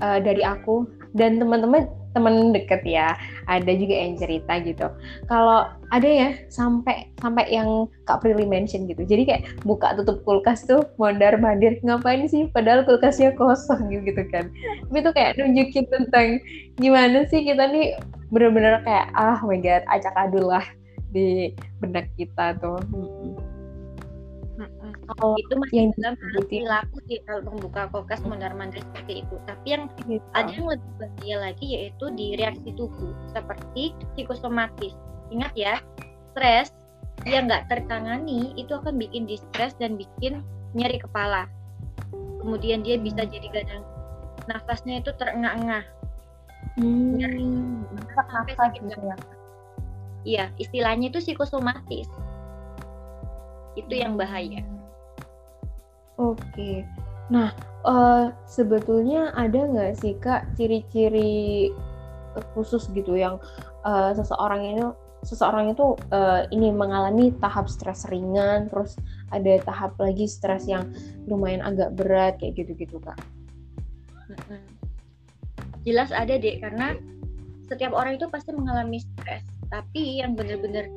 eh, 0.02 0.20
dari 0.24 0.42
aku 0.44 0.88
dan 1.18 1.42
teman-teman 1.42 1.90
teman 2.10 2.50
deket 2.50 2.82
ya 2.90 3.14
ada 3.46 3.70
juga 3.74 3.94
yang 3.94 4.18
cerita 4.18 4.58
gitu. 4.66 4.88
Kalau 5.30 5.70
ada 5.94 6.10
ya 6.10 6.30
sampai 6.50 7.10
sampai 7.22 7.46
yang 7.54 7.86
kak 8.06 8.26
Prilly 8.26 8.50
mention 8.50 8.90
gitu. 8.90 9.06
Jadi 9.06 9.24
kayak 9.30 9.44
buka 9.62 9.94
tutup 9.98 10.26
kulkas 10.26 10.66
tuh 10.66 10.86
mondar 10.98 11.38
mandir 11.38 11.78
ngapain 11.86 12.26
sih? 12.26 12.50
Padahal 12.50 12.86
kulkasnya 12.86 13.34
kosong 13.38 13.90
gitu, 13.94 14.02
gitu 14.10 14.24
kan. 14.34 14.50
Tapi 14.90 14.98
itu 14.98 15.12
kayak 15.14 15.32
nunjukin 15.38 15.86
tentang 15.90 16.28
gimana 16.82 17.26
sih 17.30 17.46
kita 17.46 17.70
nih 17.70 17.98
bener-bener 18.30 18.82
kayak 18.86 19.10
ah 19.18 19.42
oh 19.42 19.50
my 19.50 19.58
god 19.58 19.82
acak 19.90 20.14
adul 20.14 20.54
lah 20.54 20.66
di 21.10 21.58
benak 21.82 22.06
kita 22.14 22.54
tuh 22.62 22.78
kalau 25.10 25.34
itu 25.42 25.54
masih 25.58 25.78
yang 25.82 25.92
dalam 25.98 26.16
perilaku 26.46 26.98
sih 27.10 27.18
kalau 27.26 27.42
membuka 27.50 27.90
kulkas 27.90 28.22
mondar 28.22 28.54
mandir 28.54 28.86
seperti 28.94 29.26
itu. 29.26 29.36
Tapi 29.50 29.68
yang 29.68 29.84
Gitu. 30.06 30.22
ada 30.38 30.52
yang 30.54 30.68
lebih 30.70 30.92
bahaya 31.02 31.36
lagi 31.50 31.66
yaitu 31.66 32.06
di 32.14 32.38
reaksi 32.38 32.70
tubuh 32.78 33.14
seperti 33.34 33.98
psikosomatis 34.14 34.94
ingat 35.34 35.54
ya 35.58 35.82
stres 36.34 36.74
yang 37.26 37.50
nggak 37.50 37.68
tertangani 37.68 38.54
itu 38.56 38.74
akan 38.74 38.96
bikin 38.98 39.26
distres 39.26 39.74
dan 39.82 39.98
bikin 39.98 40.46
nyeri 40.78 41.02
kepala. 41.02 41.50
Kemudian 42.40 42.86
dia 42.86 43.02
bisa 43.02 43.26
jadi 43.26 43.50
gadang 43.50 43.84
nafasnya 44.46 45.02
itu 45.02 45.14
terengah-engah. 45.18 45.86
Hmm. 46.78 47.86
Sesak 47.98 48.28
Sampai 48.30 48.54
sakit 48.56 48.82
gitu 48.88 49.02
ya. 49.02 49.18
Iya 50.20 50.46
istilahnya 50.60 51.10
itu 51.10 51.20
psikosomatis 51.24 52.10
itu 53.78 53.94
yang 53.96 54.20
bahaya 54.20 54.60
Oke. 56.20 56.84
Nah, 57.32 57.56
eh, 57.88 58.26
sebetulnya 58.44 59.32
ada 59.32 59.64
nggak 59.64 60.04
sih 60.04 60.20
Kak 60.20 60.60
ciri-ciri 60.60 61.72
khusus 62.52 62.92
gitu 62.92 63.16
yang 63.16 63.40
eh, 63.88 64.12
seseorang 64.12 64.62
ini 64.68 64.84
seseorang 65.24 65.72
itu 65.72 65.96
eh, 66.12 66.52
ini 66.52 66.76
mengalami 66.76 67.32
tahap 67.40 67.72
stres 67.72 68.04
ringan, 68.12 68.68
terus 68.68 69.00
ada 69.32 69.64
tahap 69.64 69.96
lagi 69.96 70.28
stres 70.28 70.68
yang 70.68 70.92
lumayan 71.32 71.64
agak 71.64 71.96
berat 71.96 72.36
kayak 72.44 72.60
gitu-gitu 72.60 73.00
Kak. 73.00 73.16
Jelas 75.88 76.12
ada 76.12 76.36
deh 76.36 76.60
karena 76.60 77.00
setiap 77.72 77.96
orang 77.96 78.20
itu 78.20 78.28
pasti 78.28 78.52
mengalami 78.52 79.00
stres. 79.00 79.48
Tapi 79.70 80.20
yang 80.20 80.36
benar-benar 80.36 80.90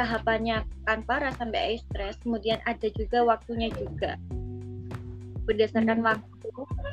tahapannya 0.00 0.64
akan 0.86 1.04
parah 1.04 1.34
sampai 1.36 1.76
stres, 1.76 2.16
kemudian 2.24 2.62
ada 2.64 2.88
juga 2.96 3.26
waktunya 3.26 3.68
juga. 3.74 4.16
Berdasarkan 5.42 6.06
waktu 6.06 6.48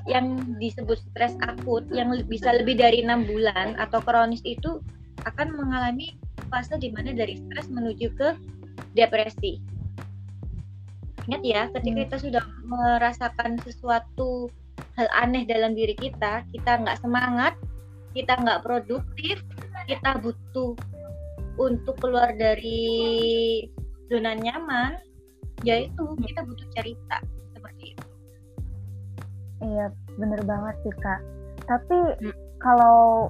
yang 0.09 0.57
disebut 0.57 0.97
stres 1.13 1.37
akut 1.45 1.85
yang 1.93 2.09
bisa 2.25 2.49
lebih 2.55 2.79
dari 2.79 3.05
enam 3.05 3.27
bulan 3.29 3.77
atau 3.77 4.01
kronis 4.01 4.41
itu 4.41 4.81
akan 5.27 5.53
mengalami 5.53 6.15
fase 6.49 6.79
di 6.81 6.89
mana 6.89 7.13
dari 7.13 7.37
stres 7.37 7.69
menuju 7.69 8.07
ke 8.17 8.33
depresi. 8.97 9.61
Ingat 11.29 11.43
ya, 11.45 11.61
ketika 11.69 11.97
kita 12.09 12.17
sudah 12.17 12.45
merasakan 12.65 13.61
sesuatu 13.61 14.49
hal 14.97 15.07
aneh 15.13 15.45
dalam 15.45 15.77
diri 15.77 15.93
kita, 15.93 16.41
kita 16.49 16.81
nggak 16.81 16.97
semangat, 17.05 17.53
kita 18.17 18.33
nggak 18.33 18.65
produktif, 18.65 19.37
kita 19.85 20.17
butuh 20.25 20.73
untuk 21.61 22.01
keluar 22.01 22.33
dari 22.33 23.61
zona 24.09 24.33
nyaman, 24.33 24.97
yaitu 25.61 26.03
kita 26.17 26.41
butuh 26.41 26.67
cerita. 26.73 27.21
Iya, 29.59 29.91
bener 30.15 30.41
banget 30.47 30.75
sih 30.87 30.93
kak. 30.99 31.19
Tapi 31.67 31.97
Hmm. 32.23 32.33
kalau 32.59 33.29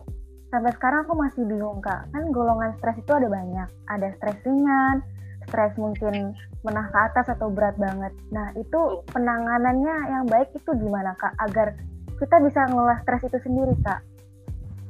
sampai 0.50 0.74
sekarang 0.77 1.05
aku 1.05 1.13
masih 1.17 1.43
bingung 1.45 1.81
kak. 1.81 2.05
Kan 2.13 2.29
golongan 2.29 2.74
stres 2.77 2.98
itu 2.98 3.12
ada 3.13 3.29
banyak. 3.29 3.69
Ada 3.89 4.07
stres 4.17 4.38
ringan, 4.45 5.01
stres 5.50 5.74
mungkin 5.77 6.33
menah 6.62 6.88
ke 6.91 6.98
atas 7.00 7.27
atau 7.33 7.50
berat 7.50 7.77
banget. 7.81 8.13
Nah 8.29 8.53
itu 8.53 9.01
penanganannya 9.09 9.95
yang 10.09 10.24
baik 10.29 10.53
itu 10.53 10.69
gimana 10.77 11.17
kak? 11.17 11.33
Agar 11.41 11.74
kita 12.19 12.36
bisa 12.43 12.67
ngelola 12.69 13.00
stres 13.01 13.25
itu 13.25 13.38
sendiri 13.41 13.74
kak. 13.81 14.01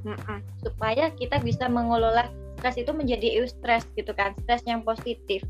Mm-mm. 0.07 0.39
Supaya 0.63 1.11
kita 1.15 1.43
bisa 1.43 1.67
mengelola 1.67 2.27
stres 2.59 2.75
itu 2.79 2.91
menjadi 2.91 3.39
eustress 3.39 3.87
gitu 3.95 4.11
kan, 4.15 4.35
stres 4.43 4.63
yang 4.67 4.83
positif. 4.83 5.43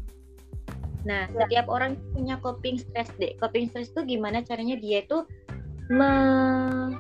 Nah, 1.08 1.26
Ya. 1.32 1.46
setiap 1.46 1.72
orang 1.72 1.96
punya 2.12 2.36
coping 2.44 2.76
stress 2.78 3.10
deh. 3.18 3.34
Coping 3.40 3.72
stress 3.72 3.90
itu 3.90 4.04
gimana 4.06 4.44
caranya 4.44 4.76
dia 4.76 5.02
itu 5.02 5.24
me- 5.90 6.96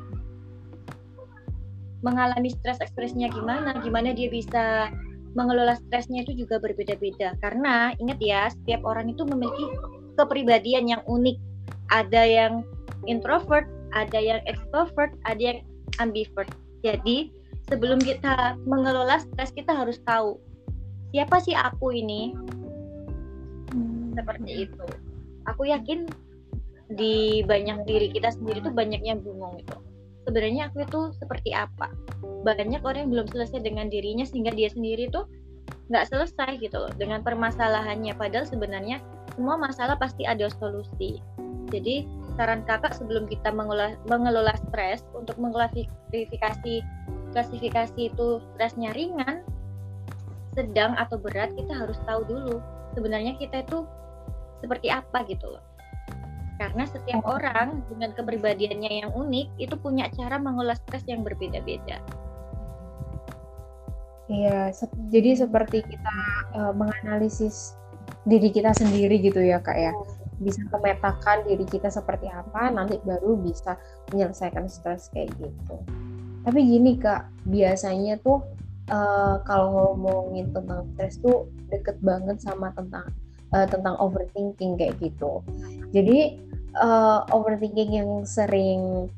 mengalami 2.00 2.50
stres 2.50 2.80
ekspresinya 2.80 3.28
gimana, 3.30 3.76
gimana 3.84 4.16
dia 4.16 4.32
bisa 4.32 4.90
mengelola 5.38 5.76
stresnya 5.78 6.24
itu 6.26 6.46
juga 6.46 6.58
berbeda-beda. 6.58 7.36
Karena 7.44 7.94
ingat 8.02 8.20
ya, 8.24 8.50
setiap 8.50 8.82
orang 8.88 9.12
itu 9.14 9.24
memiliki 9.28 9.68
kepribadian 10.16 10.90
yang 10.90 11.04
unik. 11.06 11.38
Ada 11.94 12.24
yang 12.26 12.54
introvert, 13.06 13.68
ada 13.94 14.20
yang 14.20 14.40
extrovert, 14.48 15.12
ada 15.28 15.40
yang 15.40 15.60
ambivert. 16.00 16.50
Jadi, 16.82 17.30
sebelum 17.70 18.02
kita 18.02 18.58
mengelola 18.66 19.22
stres 19.22 19.54
kita 19.54 19.72
harus 19.72 20.02
tahu 20.04 20.42
siapa 21.14 21.38
sih 21.42 21.54
aku 21.54 21.94
ini 21.94 22.34
seperti 24.18 24.66
itu 24.68 24.86
aku 25.46 25.70
yakin 25.70 26.10
di 26.90 27.46
banyak 27.46 27.86
diri 27.86 28.10
kita 28.10 28.34
sendiri 28.34 28.66
tuh 28.66 28.74
banyak 28.74 29.02
yang 29.06 29.22
bingung 29.22 29.62
itu 29.62 29.78
sebenarnya 30.30 30.70
aku 30.70 30.86
itu 30.86 31.02
seperti 31.18 31.58
apa? 31.58 31.90
Banyak 32.46 32.86
orang 32.86 33.10
yang 33.10 33.12
belum 33.18 33.28
selesai 33.34 33.66
dengan 33.66 33.90
dirinya 33.90 34.22
sehingga 34.22 34.54
dia 34.54 34.70
sendiri 34.70 35.10
tuh 35.10 35.26
nggak 35.90 36.06
selesai 36.06 36.62
gitu 36.62 36.78
loh 36.78 36.94
dengan 37.02 37.26
permasalahannya. 37.26 38.14
Padahal 38.14 38.46
sebenarnya 38.46 39.02
semua 39.34 39.58
masalah 39.58 39.98
pasti 39.98 40.30
ada 40.30 40.46
solusi. 40.62 41.18
Jadi 41.74 42.06
saran 42.38 42.62
kakak 42.66 42.94
sebelum 42.94 43.26
kita 43.26 43.50
mengelola, 43.50 43.98
mengelola 44.06 44.54
stres 44.70 45.02
untuk 45.18 45.38
mengklasifikasi 45.42 46.86
klasifikasi 47.34 48.02
itu 48.10 48.42
stresnya 48.54 48.94
ringan 48.94 49.46
sedang 50.58 50.98
atau 50.98 51.22
berat 51.22 51.54
kita 51.54 51.74
harus 51.78 51.98
tahu 52.10 52.26
dulu 52.26 52.58
sebenarnya 52.98 53.38
kita 53.38 53.62
itu 53.62 53.86
seperti 54.66 54.90
apa 54.90 55.22
gitu 55.30 55.46
loh 55.46 55.62
karena 56.60 56.84
setiap 56.92 57.24
orang 57.24 57.82
dengan 57.88 58.12
kepribadiannya 58.12 58.92
yang 59.08 59.12
unik 59.16 59.48
itu 59.58 59.76
punya 59.80 60.12
cara 60.12 60.36
mengelola 60.36 60.76
stres 60.76 61.08
yang 61.08 61.24
berbeda-beda 61.24 62.04
Iya, 64.30 64.70
se- 64.70 64.94
jadi 65.10 65.42
seperti 65.42 65.82
kita 65.82 66.16
eh, 66.54 66.74
menganalisis 66.78 67.74
diri 68.30 68.54
kita 68.54 68.78
sendiri 68.78 69.18
gitu 69.26 69.42
ya 69.42 69.58
Kak 69.58 69.74
ya. 69.74 69.90
Bisa 70.38 70.62
memetakan 70.70 71.50
diri 71.50 71.66
kita 71.66 71.90
seperti 71.90 72.30
apa, 72.30 72.70
nanti 72.70 73.02
baru 73.02 73.36
bisa 73.42 73.76
menyelesaikan 74.14 74.70
stres 74.70 75.10
kayak 75.12 75.34
gitu. 75.42 75.76
Tapi 76.46 76.60
gini 76.62 77.02
Kak, 77.02 77.50
biasanya 77.50 78.22
tuh 78.22 78.46
eh, 78.94 79.36
kalau 79.50 79.98
ngomongin 79.98 80.54
tentang 80.54 80.86
stres 80.94 81.18
tuh 81.26 81.50
deket 81.74 81.98
banget 82.06 82.38
sama 82.38 82.70
tentang 82.78 83.10
eh, 83.50 83.66
tentang 83.66 83.98
overthinking 83.98 84.78
kayak 84.78 84.94
gitu. 85.02 85.42
Jadi 85.90 86.49
eh, 86.74 87.20
overthinking 87.34 87.92
yang 88.02 88.12
sering 88.26 89.10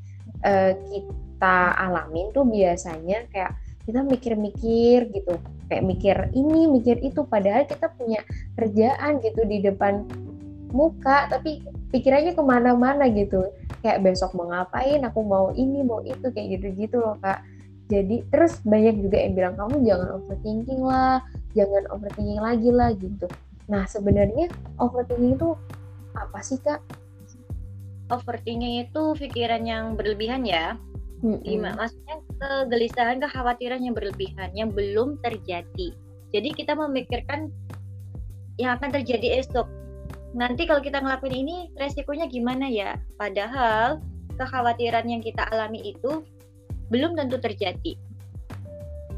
eh, 0.46 0.74
kita 0.78 1.56
alamin 1.78 2.30
tuh 2.32 2.46
biasanya 2.46 3.28
kayak 3.30 3.58
kita 3.86 4.06
mikir-mikir 4.06 5.10
gitu. 5.10 5.36
Kayak 5.68 5.84
mikir 5.88 6.16
ini 6.38 6.70
mikir 6.70 7.02
itu. 7.02 7.26
Padahal 7.26 7.66
kita 7.66 7.90
punya 7.96 8.22
kerjaan 8.56 9.20
gitu 9.24 9.42
di 9.48 9.64
depan 9.64 10.06
muka 10.72 11.28
tapi 11.28 11.66
pikirannya 11.92 12.38
ke 12.38 12.44
mana-mana 12.44 13.10
gitu. 13.12 13.50
Kayak 13.82 14.06
besok 14.06 14.38
mau 14.38 14.48
ngapain 14.48 15.02
aku 15.02 15.20
mau 15.26 15.50
ini 15.58 15.82
mau 15.82 16.06
itu 16.06 16.30
kayak 16.30 16.60
gitu-gitu 16.60 17.02
loh 17.02 17.18
kak. 17.20 17.42
Jadi 17.92 18.24
terus 18.32 18.64
banyak 18.64 19.04
juga 19.04 19.18
yang 19.20 19.34
bilang 19.36 19.56
kamu 19.60 19.84
jangan 19.84 20.10
overthinking 20.16 20.80
lah 20.80 21.20
jangan 21.52 21.84
overthinking 21.92 22.40
lagi 22.40 22.70
lah 22.72 22.90
gitu. 22.96 23.28
Nah 23.68 23.84
sebenarnya 23.90 24.48
overthinking 24.80 25.36
itu 25.36 25.50
apa 26.16 26.40
sih 26.44 26.60
kak 26.60 26.80
overthinking 28.12 28.86
itu 28.86 29.04
pikiran 29.16 29.64
yang 29.64 29.96
berlebihan 29.96 30.44
ya. 30.44 30.76
Gimana 31.22 31.78
maksudnya 31.78 32.18
kegelisahan 32.42 33.22
kekhawatiran 33.22 33.80
yang 33.86 33.94
berlebihan 33.94 34.50
yang 34.58 34.70
belum 34.74 35.22
terjadi. 35.22 35.94
Jadi 36.32 36.50
kita 36.56 36.74
memikirkan 36.74 37.54
yang 38.58 38.76
akan 38.78 38.90
terjadi 38.90 39.42
esok. 39.42 39.70
Nanti 40.34 40.66
kalau 40.66 40.82
kita 40.82 41.04
ngelakuin 41.04 41.46
ini 41.46 41.58
resikonya 41.78 42.26
gimana 42.26 42.68
ya? 42.72 42.98
Padahal 43.20 44.02
kekhawatiran 44.40 45.06
yang 45.06 45.22
kita 45.22 45.46
alami 45.52 45.94
itu 45.94 46.26
belum 46.90 47.14
tentu 47.16 47.38
terjadi. 47.38 47.94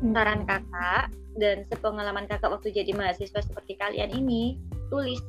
Saran 0.03 0.43
kakak 0.43 1.13
dan 1.39 1.63
sepengalaman 1.71 2.27
kakak 2.27 2.51
waktu 2.51 2.75
jadi 2.75 2.91
mahasiswa 2.91 3.39
seperti 3.39 3.79
kalian 3.79 4.11
ini 4.11 4.59
tulis 4.91 5.23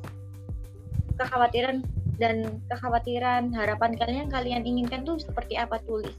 kekhawatiran 1.15 1.81
dan 2.15 2.63
kekhawatiran 2.71 3.51
harapan 3.51 3.91
kalian 3.99 4.19
yang 4.27 4.31
kalian 4.31 4.63
inginkan 4.63 5.03
tuh 5.03 5.19
seperti 5.19 5.59
apa 5.59 5.79
tulis 5.83 6.15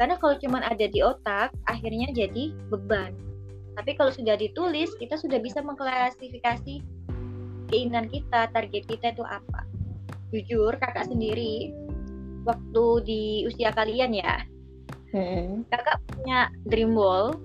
karena 0.00 0.16
kalau 0.16 0.32
cuma 0.40 0.64
ada 0.64 0.88
di 0.88 1.04
otak, 1.04 1.52
akhirnya 1.68 2.08
jadi 2.16 2.56
beban. 2.72 3.12
Tapi 3.76 4.00
kalau 4.00 4.08
sudah 4.08 4.32
ditulis, 4.40 4.96
kita 4.96 5.20
sudah 5.20 5.36
bisa 5.44 5.60
mengklasifikasi 5.60 6.80
keinginan 7.68 8.08
kita, 8.08 8.48
target 8.48 8.88
kita 8.88 9.12
itu 9.12 9.20
apa. 9.28 9.68
Jujur, 10.32 10.72
kakak 10.80 11.04
sendiri, 11.04 11.76
waktu 12.48 12.84
di 13.04 13.22
usia 13.44 13.76
kalian 13.76 14.16
ya, 14.16 14.40
hmm. 15.12 15.68
kakak 15.68 16.00
punya 16.16 16.48
dream 16.64 16.96
wall 16.96 17.36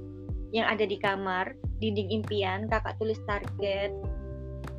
yang 0.56 0.72
ada 0.72 0.88
di 0.88 0.96
kamar, 0.96 1.60
dinding 1.84 2.24
impian, 2.24 2.72
kakak 2.72 2.96
tulis 3.04 3.20
target. 3.28 3.92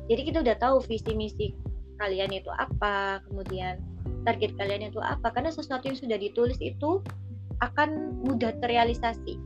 Jadi 0.09 0.21
kita 0.25 0.41
udah 0.41 0.57
tahu 0.57 0.81
visi 0.81 1.13
misi 1.13 1.53
kalian 1.97 2.31
itu 2.33 2.49
apa, 2.53 3.21
kemudian 3.29 3.81
target 4.23 4.53
kalian 4.57 4.89
itu 4.89 5.01
apa. 5.01 5.33
Karena 5.33 5.53
sesuatu 5.53 5.89
yang 5.89 5.97
sudah 5.99 6.17
ditulis 6.17 6.57
itu 6.61 7.01
akan 7.61 8.21
mudah 8.23 8.53
terrealisasi. 8.61 9.37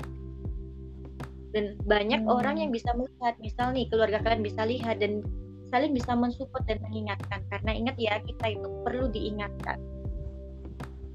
Dan 1.52 1.76
banyak 1.84 2.24
hmm. 2.24 2.32
orang 2.32 2.64
yang 2.64 2.72
bisa 2.72 2.92
melihat 2.96 3.36
misal 3.44 3.76
nih 3.76 3.88
keluarga 3.92 4.24
kalian 4.24 4.44
bisa 4.44 4.64
lihat 4.64 5.04
dan 5.04 5.20
saling 5.72 5.92
bisa 5.92 6.16
mensupport 6.16 6.64
dan 6.68 6.80
mengingatkan. 6.88 7.44
Karena 7.52 7.72
ingat 7.76 7.96
ya 8.00 8.20
kita 8.24 8.56
itu 8.56 8.68
perlu 8.84 9.12
diingatkan. 9.12 9.80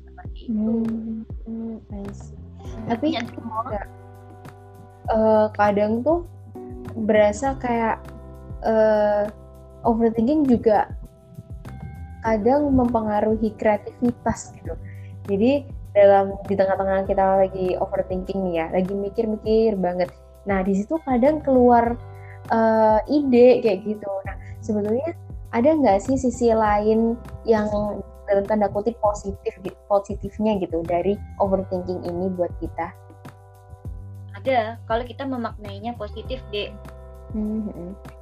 Seperti 0.05 0.53
itu. 0.53 0.73
Hmm. 0.85 1.25
Hmm, 1.47 1.77
tapi 2.87 3.17
uh, 5.11 5.47
kadang 5.55 6.03
tuh 6.03 6.27
berasa 7.07 7.55
kayak 7.61 8.03
uh, 8.65 9.29
overthinking 9.87 10.47
juga 10.49 10.91
kadang 12.27 12.75
mempengaruhi 12.75 13.55
kreativitas 13.55 14.51
gitu 14.59 14.75
jadi 15.27 15.67
dalam 15.97 16.37
di 16.45 16.55
tengah-tengah 16.55 17.09
kita 17.09 17.25
lagi 17.49 17.67
overthinking 17.81 18.53
nih 18.53 18.55
ya, 18.61 18.67
lagi 18.69 18.93
mikir-mikir 18.93 19.75
banget. 19.81 20.13
Nah 20.45 20.61
di 20.63 20.77
situ 20.77 21.01
kadang 21.03 21.41
keluar 21.41 21.97
uh, 22.53 23.01
ide 23.09 23.65
kayak 23.65 23.83
gitu. 23.83 24.11
Nah 24.29 24.37
sebetulnya 24.61 25.17
ada 25.57 25.73
nggak 25.73 25.99
sih 26.05 26.21
sisi 26.21 26.53
lain 26.53 27.17
yang 27.49 27.67
dalam 28.29 28.45
tanda 28.45 28.69
kutip 28.69 28.99
positif 29.01 29.57
positifnya 29.89 30.61
gitu 30.61 30.85
dari 30.85 31.17
overthinking 31.41 32.05
ini 32.05 32.29
buat 32.37 32.53
kita? 32.61 32.93
Ada, 34.37 34.77
kalau 34.85 35.03
kita 35.03 35.25
memaknainya 35.25 35.97
positif 35.97 36.45
deh. 36.53 36.71
Mm-hmm. 37.33 38.16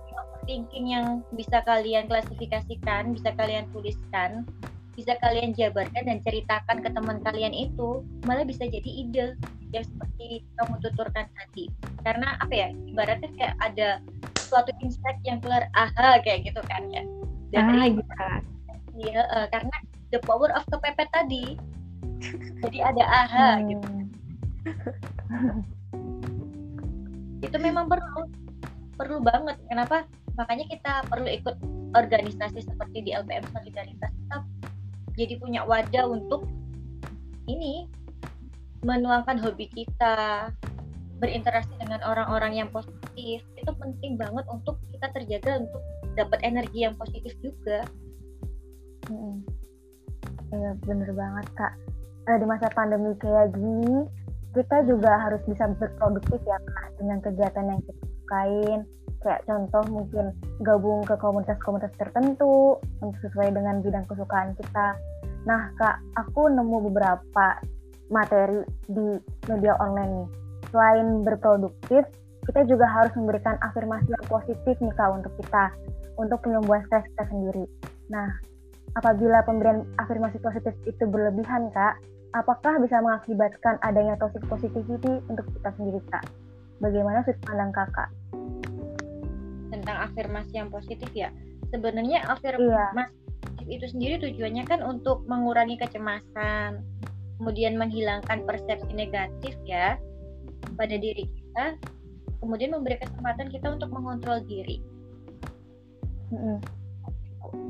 Overthinking 0.45 0.93
yang 0.93 1.25
bisa 1.33 1.65
kalian 1.65 2.05
klasifikasikan, 2.05 3.17
bisa 3.17 3.33
kalian 3.33 3.65
tuliskan, 3.73 4.45
bisa 4.93 5.17
kalian 5.25 5.57
jabarkan 5.57 6.05
dan 6.05 6.21
ceritakan 6.21 6.85
ke 6.85 6.93
teman 6.93 7.17
kalian 7.25 7.57
itu 7.57 8.05
malah 8.29 8.45
bisa 8.45 8.69
jadi 8.69 8.85
ide 8.85 9.41
yang 9.73 9.89
seperti 9.89 10.45
kamu 10.61 10.77
tuturkan 10.85 11.25
tadi. 11.33 11.73
Karena 12.05 12.37
apa 12.45 12.53
ya 12.53 12.69
ibaratnya 12.77 13.33
kayak 13.41 13.57
ada 13.57 14.05
suatu 14.45 14.69
insight 14.85 15.17
yang 15.25 15.41
keluar 15.41 15.65
aha 15.73 16.21
kayak 16.21 16.45
gitu 16.45 16.61
kan 16.69 16.93
ya. 16.93 17.09
Dari 17.49 17.97
ah, 17.97 18.45
iya. 19.01 19.25
Uh, 19.33 19.49
karena 19.49 19.73
the 20.13 20.21
power 20.29 20.53
of 20.53 20.69
kepepet 20.69 21.09
tadi. 21.09 21.57
Jadi 22.61 22.85
ada 22.85 23.01
aha 23.01 23.49
hmm. 23.57 23.65
gitu. 23.73 23.89
Itu 27.49 27.57
memang 27.57 27.89
perlu. 27.89 28.29
Perlu 29.01 29.25
banget. 29.25 29.57
Kenapa 29.73 30.05
makanya 30.35 30.67
kita 30.67 30.93
perlu 31.07 31.29
ikut 31.31 31.57
organisasi 31.95 32.67
seperti 32.67 33.07
di 33.07 33.11
LPM 33.15 33.47
Solidaritas 33.55 34.11
kita 34.11 34.39
jadi 35.15 35.35
punya 35.39 35.63
wadah 35.63 36.11
untuk 36.11 36.51
ini 37.47 37.87
menuangkan 38.85 39.41
hobi 39.41 39.71
kita 39.71 40.51
berinteraksi 41.23 41.73
dengan 41.81 42.03
orang-orang 42.05 42.59
yang 42.59 42.69
positif 42.69 43.41
itu 43.57 43.73
penting 43.81 44.19
banget 44.19 44.45
untuk 44.51 44.77
kita 44.93 45.09
terjaga 45.15 45.63
untuk 45.63 45.83
dapat 46.19 46.39
energi 46.45 46.85
yang 46.85 46.95
positif 46.99 47.33
juga. 47.41 47.87
Hmm. 49.09 49.41
Ya 50.53 50.77
bener 50.85 51.11
banget 51.17 51.47
kak. 51.57 51.73
Eh, 52.29 52.37
di 52.41 52.47
masa 52.47 52.69
pandemi 52.73 53.17
kayak 53.21 53.57
gini 53.57 54.05
kita 54.55 54.87
juga 54.87 55.19
harus 55.19 55.43
bisa 55.49 55.67
berproduktif 55.77 56.41
ya 56.45 56.59
kak 56.61 56.87
dengan 57.01 57.19
kegiatan 57.25 57.65
yang 57.69 57.81
kita 57.85 58.03
sukain 58.05 58.81
kayak 59.25 59.43
contoh 59.49 59.83
mungkin 59.89 60.37
gabung 60.61 61.01
ke 61.09 61.17
komunitas-komunitas 61.17 61.97
tertentu 61.97 62.77
untuk 63.01 63.17
sesuai 63.25 63.57
dengan 63.57 63.81
bidang 63.81 64.05
kesukaan 64.05 64.53
kita. 64.61 64.95
Nah 65.49 65.73
kak, 65.81 65.97
aku 66.21 66.53
nemu 66.53 66.93
beberapa 66.93 67.59
materi 68.13 68.61
di 68.85 69.17
media 69.49 69.75
online 69.81 70.13
nih. 70.13 70.29
Selain 70.69 71.07
berproduktif, 71.25 72.05
kita 72.45 72.61
juga 72.69 72.85
harus 72.85 73.13
memberikan 73.17 73.57
afirmasi 73.65 74.13
yang 74.13 74.27
positif 74.29 74.75
nih 74.77 74.95
kak 74.95 75.11
untuk 75.17 75.33
kita, 75.41 75.73
untuk 76.21 76.39
penyembuhan 76.45 76.85
stres 76.87 77.09
kita 77.17 77.25
sendiri. 77.33 77.65
Nah, 78.13 78.29
apabila 79.01 79.41
pemberian 79.49 79.89
afirmasi 79.97 80.37
positif 80.45 80.77
itu 80.85 81.05
berlebihan 81.09 81.73
kak, 81.73 81.97
apakah 82.37 82.77
bisa 82.83 83.01
mengakibatkan 83.01 83.81
adanya 83.81 84.19
toxic 84.21 84.45
positivity 84.51 85.25
untuk 85.33 85.49
kita 85.57 85.71
sendiri 85.81 86.01
kak? 86.13 86.25
Bagaimana 86.83 87.25
sudut 87.25 87.39
pandang 87.47 87.73
kakak? 87.73 88.11
Tentang 89.85 90.09
afirmasi 90.09 90.53
yang 90.57 90.73
positif 90.73 91.13
ya. 91.13 91.29
Sebenarnya 91.69 92.25
afirmasi 92.25 93.13
iya. 93.69 93.77
itu 93.77 93.85
sendiri 93.93 94.17
tujuannya 94.25 94.65
kan 94.65 94.81
untuk 94.81 95.29
mengurangi 95.29 95.77
kecemasan 95.77 96.81
kemudian 97.37 97.77
menghilangkan 97.77 98.49
persepsi 98.49 98.89
negatif 98.97 99.53
ya 99.69 100.01
pada 100.81 100.97
diri 100.97 101.29
kita 101.29 101.77
kemudian 102.41 102.73
memberi 102.73 102.97
kesempatan 103.01 103.53
kita 103.53 103.77
untuk 103.77 103.93
mengontrol 103.93 104.41
diri. 104.49 104.81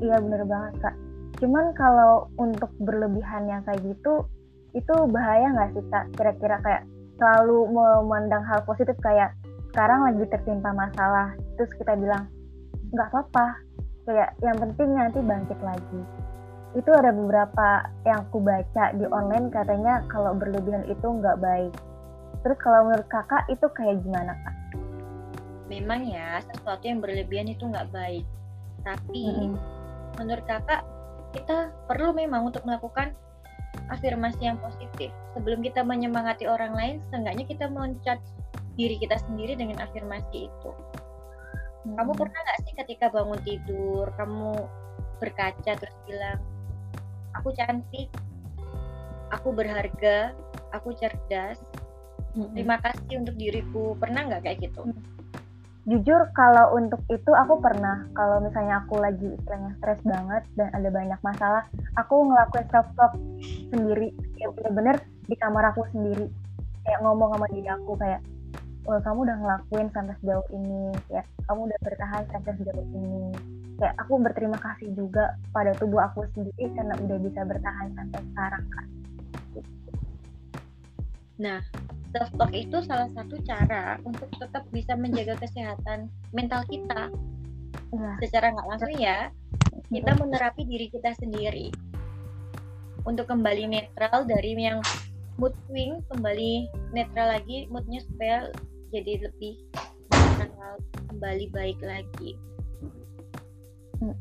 Iya 0.03 0.15
bener 0.23 0.43
banget 0.47 0.73
kak. 0.79 0.95
Cuman 1.43 1.75
kalau 1.75 2.31
untuk 2.39 2.71
berlebihan 2.79 3.47
yang 3.51 3.61
kayak 3.67 3.83
gitu 3.83 4.23
itu 4.71 4.95
bahaya 5.11 5.51
nggak 5.51 5.71
sih 5.75 5.83
kak? 5.91 6.05
Kira-kira 6.15 6.59
kayak 6.63 6.83
selalu 7.15 7.71
memandang 7.71 8.43
hal 8.43 8.63
positif 8.67 8.95
kayak 8.99 9.31
sekarang 9.75 10.07
lagi 10.07 10.23
tertimpa 10.31 10.71
masalah 10.71 11.35
terus 11.59 11.67
kita 11.75 11.99
bilang 11.99 12.31
nggak 12.95 13.11
apa-apa. 13.11 13.59
Kayak 14.07 14.31
yang 14.39 14.55
penting 14.55 14.95
nanti 14.95 15.19
bangkit 15.19 15.59
lagi. 15.59 16.01
Itu 16.79 16.95
ada 16.95 17.11
beberapa 17.11 17.83
yang 18.07 18.23
aku 18.23 18.39
baca 18.39 18.95
di 18.95 19.03
online 19.11 19.51
katanya 19.51 19.99
kalau 20.07 20.31
berlebihan 20.31 20.87
itu 20.87 21.03
nggak 21.03 21.43
baik. 21.43 21.75
Terus 22.47 22.55
kalau 22.63 22.87
menurut 22.87 23.03
kakak 23.11 23.43
itu 23.51 23.67
kayak 23.75 23.99
gimana 23.99 24.31
kak? 24.47 24.55
Memang 25.67 26.07
ya 26.07 26.39
sesuatu 26.39 26.87
yang 26.87 27.03
berlebihan 27.03 27.51
itu 27.51 27.67
nggak 27.67 27.91
baik. 27.91 28.23
Tapi 28.87 29.23
mm 29.27 29.35
-hmm. 29.35 29.51
menurut 30.23 30.45
kakak 30.47 30.87
kita 31.35 31.67
perlu 31.91 32.15
memang 32.15 32.47
untuk 32.47 32.63
melakukan 32.63 33.11
afirmasi 33.91 34.39
yang 34.39 34.55
positif. 34.63 35.11
Sebelum 35.35 35.59
kita 35.59 35.83
menyemangati 35.83 36.47
orang 36.47 36.71
lain 36.79 36.95
seenggaknya 37.11 37.43
kita 37.43 37.67
mencat 37.67 38.23
diri 38.75 38.95
kita 38.99 39.15
sendiri 39.27 39.55
dengan 39.55 39.79
afirmasi 39.83 40.51
itu. 40.51 40.71
Hmm. 41.85 41.95
Kamu 41.95 42.11
pernah 42.15 42.39
nggak 42.39 42.59
sih 42.67 42.73
ketika 42.75 43.05
bangun 43.11 43.39
tidur, 43.43 44.11
kamu 44.19 44.51
berkaca 45.19 45.71
terus 45.79 45.97
bilang, 46.03 46.39
aku 47.35 47.55
cantik, 47.55 48.11
aku 49.31 49.49
berharga, 49.55 50.35
aku 50.75 50.91
cerdas, 50.99 51.59
hmm. 52.35 52.51
terima 52.53 52.77
kasih 52.83 53.23
untuk 53.23 53.35
diriku. 53.39 53.95
Pernah 53.95 54.27
nggak 54.27 54.43
kayak 54.43 54.59
gitu? 54.69 54.83
Hmm. 54.83 55.03
Jujur 55.85 56.33
kalau 56.33 56.73
untuk 56.73 56.97
itu 57.13 57.29
aku 57.29 57.61
pernah. 57.61 58.09
Kalau 58.17 58.41
misalnya 58.41 58.81
aku 58.81 58.97
lagi 58.97 59.37
istilahnya 59.37 59.77
stres 59.77 60.01
banget 60.01 60.41
dan 60.57 60.73
ada 60.73 60.89
banyak 60.89 61.19
masalah, 61.21 61.69
aku 61.93 62.25
ngelakuin 62.25 62.65
self 62.73 62.89
talk 62.97 63.13
sendiri. 63.69 64.09
Ya 64.41 64.49
bener-bener 64.49 64.97
di 65.29 65.37
kamar 65.37 65.69
aku 65.69 65.85
sendiri. 65.93 66.25
Kayak 66.81 67.05
ngomong 67.05 67.37
sama 67.37 67.45
diri 67.53 67.69
aku 67.69 67.93
kayak 68.01 68.17
oh, 68.85 68.99
kamu 69.01 69.19
udah 69.25 69.37
ngelakuin 69.41 69.87
sampai 69.93 70.15
sejauh 70.21 70.47
ini 70.53 70.93
ya 71.09 71.21
kamu 71.45 71.69
udah 71.69 71.79
bertahan 71.85 72.23
sampai 72.29 72.51
sejauh 72.57 72.87
ini. 72.93 73.33
Kayak 73.75 73.95
aku 73.99 74.13
berterima 74.23 74.55
kasih 74.55 74.87
juga 74.95 75.35
pada 75.51 75.75
tubuh 75.75 75.99
aku 75.99 76.23
sendiri 76.31 76.71
karena 76.73 76.95
udah 76.95 77.17
bisa 77.19 77.43
bertahan 77.43 77.91
sampai 77.91 78.19
sekarang 78.31 78.65
kan 78.71 78.87
Nah, 81.35 81.59
self 82.15 82.31
talk 82.39 82.51
itu 82.55 82.79
salah 82.87 83.11
satu 83.11 83.35
cara 83.43 83.99
untuk 84.07 84.31
tetap 84.39 84.63
bisa 84.71 84.95
menjaga 84.95 85.35
kesehatan 85.43 86.07
mental 86.31 86.63
kita. 86.71 87.11
Nah, 87.91 88.15
Secara 88.23 88.55
nggak 88.55 88.67
langsung 88.71 88.93
ya, 88.95 89.31
kita 89.91 90.15
menerapi 90.15 90.63
diri 90.63 90.87
kita 90.87 91.11
sendiri. 91.19 91.75
Untuk 93.03 93.27
kembali 93.27 93.67
netral 93.67 94.23
dari 94.25 94.55
yang 94.55 94.79
mood 95.35 95.51
swing 95.67 95.99
kembali 96.07 96.71
netral 96.95 97.35
lagi 97.35 97.67
moodnya 97.67 97.99
supaya 98.07 98.47
jadi 98.93 99.25
lebih 99.25 99.55
kembali 101.09 101.45
baik 101.53 101.79
lagi. 101.81 102.37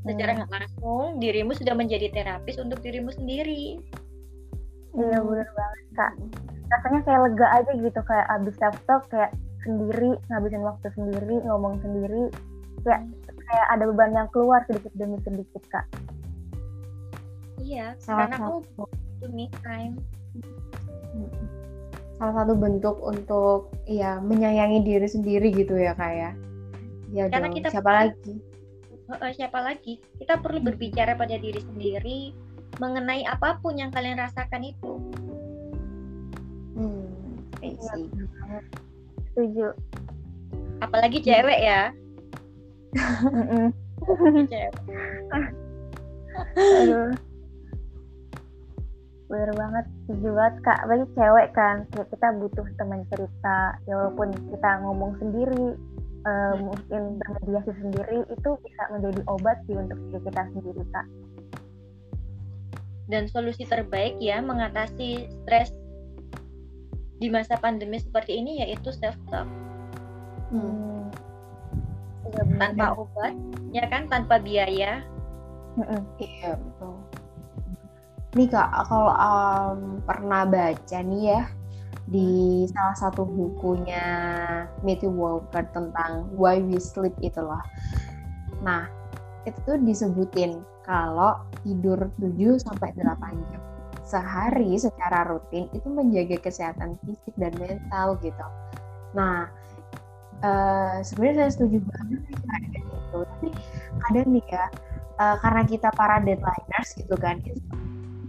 Secara 0.07 0.39
nggak 0.39 0.53
langsung 0.53 1.19
dirimu 1.19 1.53
sudah 1.53 1.75
menjadi 1.75 2.09
terapis 2.15 2.57
untuk 2.63 2.81
dirimu 2.81 3.11
sendiri. 3.11 3.81
iya 4.95 5.19
bener 5.19 5.51
banget 5.59 5.87
kak 5.99 6.13
rasanya 6.71 7.01
kayak 7.03 7.21
lega 7.27 7.47
aja 7.51 7.73
gitu 7.75 8.01
kayak 8.07 8.27
abis 8.31 8.55
self 8.63 8.79
talk 8.87 9.03
kayak 9.11 9.35
sendiri 9.67 10.15
ngabisin 10.31 10.63
waktu 10.63 10.87
sendiri 10.95 11.37
ngomong 11.45 11.83
sendiri 11.83 12.31
kayak 12.87 13.03
kayak 13.27 13.67
ada 13.75 13.85
beban 13.91 14.15
yang 14.15 14.29
keluar 14.31 14.63
sedikit 14.71 14.95
demi 14.95 15.19
sedikit 15.27 15.63
kak 15.67 15.87
Iya, 17.65 17.97
Salah 17.97 18.29
karena 18.29 18.37
aku 18.45 18.61
butuh 18.77 19.31
me 19.33 19.49
time. 19.65 19.97
Salah 22.19 22.35
satu 22.45 22.55
bentuk 22.55 22.97
untuk 23.03 23.75
ya 23.91 24.23
menyayangi 24.23 24.87
diri 24.87 25.09
sendiri 25.11 25.51
gitu 25.51 25.75
ya 25.75 25.93
kak 25.99 26.13
ya 26.15 26.31
ya 27.15 27.25
Karena 27.31 27.51
dong 27.51 27.57
kita 27.59 27.69
siapa 27.71 27.91
perlu- 27.91 28.03
lagi 28.11 28.35
siapa 29.37 29.59
lagi? 29.61 30.01
Kita 30.17 30.41
perlu 30.41 30.65
berbicara 30.65 31.13
pada 31.13 31.37
diri 31.37 31.61
sendiri 31.61 32.33
mengenai 32.81 33.23
apa 33.29 33.61
pun 33.61 33.77
yang 33.77 33.93
kalian 33.93 34.17
rasakan 34.19 34.65
itu. 34.65 34.93
hmm 36.75 37.13
Iya, 37.65 37.93
setuju 39.33 39.73
Apalagi 40.83 41.21
cewek 41.25 41.61
ya. 41.65 41.93
Mm-mm. 43.33 43.73
Cewek. 44.49 44.73
Aduh. 46.81 47.13
Bener 49.29 49.51
banget, 49.57 49.85
setuju 50.05 50.29
banget 50.37 50.55
kak. 50.63 50.79
Apalagi 50.85 51.07
cewek 51.17 51.49
kan, 51.57 51.77
kayak 51.93 52.09
kita 52.13 52.27
butuh 52.37 52.67
teman 52.77 53.01
cerita. 53.09 53.59
Ya 53.89 53.95
walaupun 53.97 54.29
kita 54.53 54.71
ngomong 54.85 55.13
sendiri, 55.17 55.67
eh, 56.29 56.55
mungkin 56.61 57.03
bermediasi 57.21 57.73
sendiri, 57.81 58.19
itu 58.29 58.51
bisa 58.61 58.83
menjadi 58.93 59.21
obat 59.29 59.57
sih 59.65 59.77
untuk 59.77 59.97
diri 60.09 60.21
kita 60.29 60.43
sendiri 60.53 60.83
kak. 60.93 61.07
Dan 63.05 63.29
solusi 63.29 63.69
terbaik 63.69 64.17
ya 64.21 64.41
mengatasi 64.41 65.29
stres 65.29 65.73
di 67.21 67.29
masa 67.33 67.57
pandemi 67.61 68.01
seperti 68.01 68.41
ini 68.41 68.65
yaitu 68.65 68.91
self 68.91 69.17
talk 69.29 69.49
Hmm. 70.55 71.11
Tanpa 72.63 72.95
obat, 72.95 73.35
ya 73.75 73.91
kan 73.91 74.07
tanpa 74.07 74.39
biaya. 74.39 75.03
Iya 76.19 76.55
betul. 76.55 76.94
Nih 78.35 78.51
kak, 78.51 78.67
kalau 78.91 79.15
um, 79.15 80.03
pernah 80.03 80.43
baca 80.43 80.99
nih 80.99 81.23
ya 81.39 81.43
di 82.05 82.67
salah 82.69 82.97
satu 82.99 83.25
bukunya 83.25 84.05
Matthew 84.85 85.15
Walker 85.15 85.65
tentang 85.71 86.29
Why 86.35 86.61
We 86.61 86.83
Sleep 86.83 87.15
itulah. 87.23 87.63
Nah, 88.61 88.91
itu 89.47 89.57
tuh 89.65 89.79
disebutin 89.81 90.61
kalau 90.83 91.41
tidur 91.63 92.11
7 92.21 92.61
sampai 92.61 92.93
8 92.99 93.49
jam 93.55 93.63
sehari 94.05 94.77
secara 94.77 95.25
rutin 95.25 95.71
itu 95.73 95.89
menjaga 95.89 96.37
kesehatan 96.45 97.01
fisik 97.07 97.33
dan 97.41 97.57
mental 97.57 98.21
gitu. 98.21 98.47
Nah, 99.17 99.49
eh, 100.45 101.01
sebenarnya 101.01 101.49
saya 101.49 101.51
setuju 101.57 101.79
banget 101.89 102.21
sih 102.29 102.37
dengan 102.37 102.63
itu. 102.69 103.19
Tapi 103.25 103.49
kadang 104.05 104.29
nih 104.29 104.45
ya, 104.45 104.65
eh, 105.23 105.37
karena 105.41 105.63
kita 105.65 105.89
para 105.97 106.21
deadliners 106.21 106.91
gitu 107.01 107.17
kan 107.17 107.41
itu, 107.41 107.63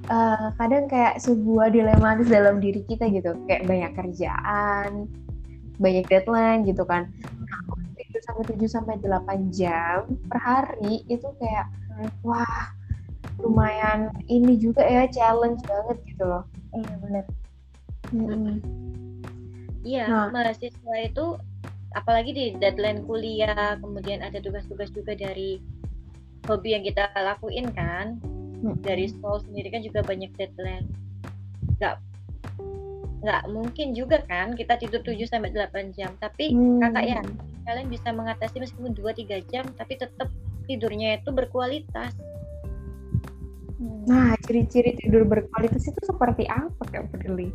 eh, 0.09 0.47
kadang 0.57 0.85
kayak 0.89 1.17
sebuah 1.21 1.73
dilematis 1.73 2.29
dalam 2.29 2.61
diri 2.61 2.81
kita 2.85 3.09
gitu 3.09 3.33
kayak 3.49 3.65
banyak 3.65 3.91
kerjaan 3.97 5.09
banyak 5.75 6.05
deadline 6.07 6.63
gitu 6.63 6.87
kan 6.87 7.11
untuk 7.67 7.91
tidur 7.99 8.21
sampai 8.23 8.43
7 8.47 8.63
sampai 8.71 8.95
8 9.03 9.51
jam 9.51 10.07
per 10.31 10.39
hari 10.39 11.03
itu 11.11 11.27
kayak 11.41 11.67
wah 12.23 12.71
lumayan 13.43 14.13
ini 14.31 14.55
juga 14.55 14.87
ya 14.87 15.03
challenge 15.11 15.59
banget 15.67 15.97
gitu 16.07 16.23
loh 16.23 16.43
Iya 16.75 16.95
bener. 16.99 17.25
Iya, 19.85 20.05
Nah. 20.09 20.27
mahasiswa 20.33 20.95
itu 21.05 21.25
apalagi 21.95 22.31
di 22.33 22.45
deadline 22.57 23.05
kuliah, 23.05 23.77
kemudian 23.79 24.19
ada 24.25 24.41
tugas-tugas 24.41 24.91
juga 24.91 25.15
dari 25.15 25.61
hobi 26.49 26.75
yang 26.75 26.83
kita 26.83 27.13
lakuin 27.15 27.69
kan. 27.71 28.19
Dari 28.81 29.05
sekolah 29.11 29.45
sendiri 29.45 29.67
kan 29.69 29.81
juga 29.85 30.01
banyak 30.01 30.31
deadline. 30.39 30.87
Nggak 31.77 31.95
nggak 33.25 33.43
mungkin 33.49 33.97
juga 33.97 34.21
kan 34.29 34.53
kita 34.53 34.77
tidur 34.77 35.01
7 35.01 35.25
sampai 35.25 35.49
8 35.49 35.93
jam. 35.97 36.13
Tapi 36.21 36.53
Hmm. 36.53 36.77
kakak 36.77 37.05
ya, 37.05 37.21
kalian 37.65 37.89
bisa 37.89 38.13
mengatasi 38.13 38.61
meskipun 38.61 38.93
2-3 38.93 39.41
jam 39.49 39.65
tapi 39.73 39.97
tetap 39.97 40.29
tidurnya 40.65 41.21
itu 41.21 41.29
berkualitas. 41.33 42.13
nah 44.05 44.37
ciri-ciri 44.45 44.93
tidur 45.01 45.25
berkualitas 45.25 45.81
itu 45.89 45.97
seperti 46.05 46.45
apa 46.45 46.77
Kak 46.93 47.09
Peduli? 47.09 47.49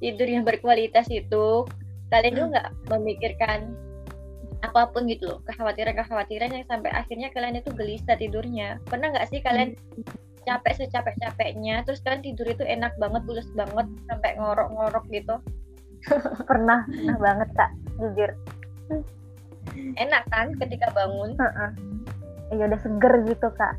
Tidur 0.00 0.24
yang 0.24 0.42
berkualitas 0.42 1.04
itu 1.12 1.68
kalian 2.08 2.32
juga 2.32 2.46
nggak 2.56 2.68
memikirkan 2.96 3.58
apa 4.58 4.90
pun 4.90 5.06
gitu 5.06 5.30
loh 5.30 5.38
kekhawatiran-kekhawatiran 5.46 6.50
yang 6.50 6.66
sampai 6.66 6.90
akhirnya 6.90 7.30
kalian 7.30 7.62
itu 7.62 7.70
gelisah 7.70 8.18
tidurnya 8.18 8.82
pernah 8.90 9.14
nggak 9.14 9.30
sih 9.30 9.38
kalian 9.38 9.78
capek 10.42 10.82
secapek-capeknya 10.82 11.86
terus 11.86 12.02
kalian 12.02 12.24
tidur 12.24 12.48
itu 12.48 12.64
enak 12.66 12.90
banget 12.98 13.22
pulas 13.22 13.48
banget 13.54 13.86
sampai 14.10 14.30
ngorok-ngorok 14.40 15.04
gitu 15.14 15.36
Pernah, 16.48 16.86
pernah 16.86 17.18
banget 17.18 17.48
kak, 17.58 17.70
jujur. 17.98 18.30
enak 19.98 20.22
kan 20.30 20.54
ketika 20.56 20.88
bangun 20.94 21.34
Heeh. 21.36 21.70
Iya 22.54 22.64
udah 22.64 22.80
seger 22.80 23.14
gitu 23.28 23.48
kak. 23.52 23.74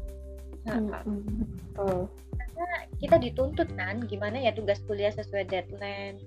Nah, 0.69 1.01
Betul. 1.01 2.05
kita 2.99 3.15
dituntut 3.17 3.71
kan 3.73 4.03
gimana 4.05 4.37
ya 4.37 4.51
tugas 4.51 4.77
kuliah 4.85 5.09
sesuai 5.15 5.47
deadline 5.47 6.19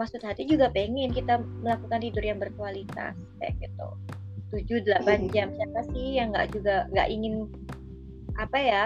maksud 0.00 0.24
hati 0.24 0.48
juga 0.48 0.72
pengen 0.72 1.12
kita 1.12 1.44
melakukan 1.60 2.00
tidur 2.00 2.24
yang 2.24 2.40
berkualitas 2.40 3.12
kayak 3.36 3.54
gitu 3.60 3.88
7-8 4.50 5.28
jam 5.30 5.52
siapa 5.52 5.80
sih 5.92 6.16
yang 6.16 6.32
nggak 6.32 6.48
juga 6.56 6.88
nggak 6.90 7.08
ingin 7.12 7.46
apa 8.40 8.58
ya 8.58 8.82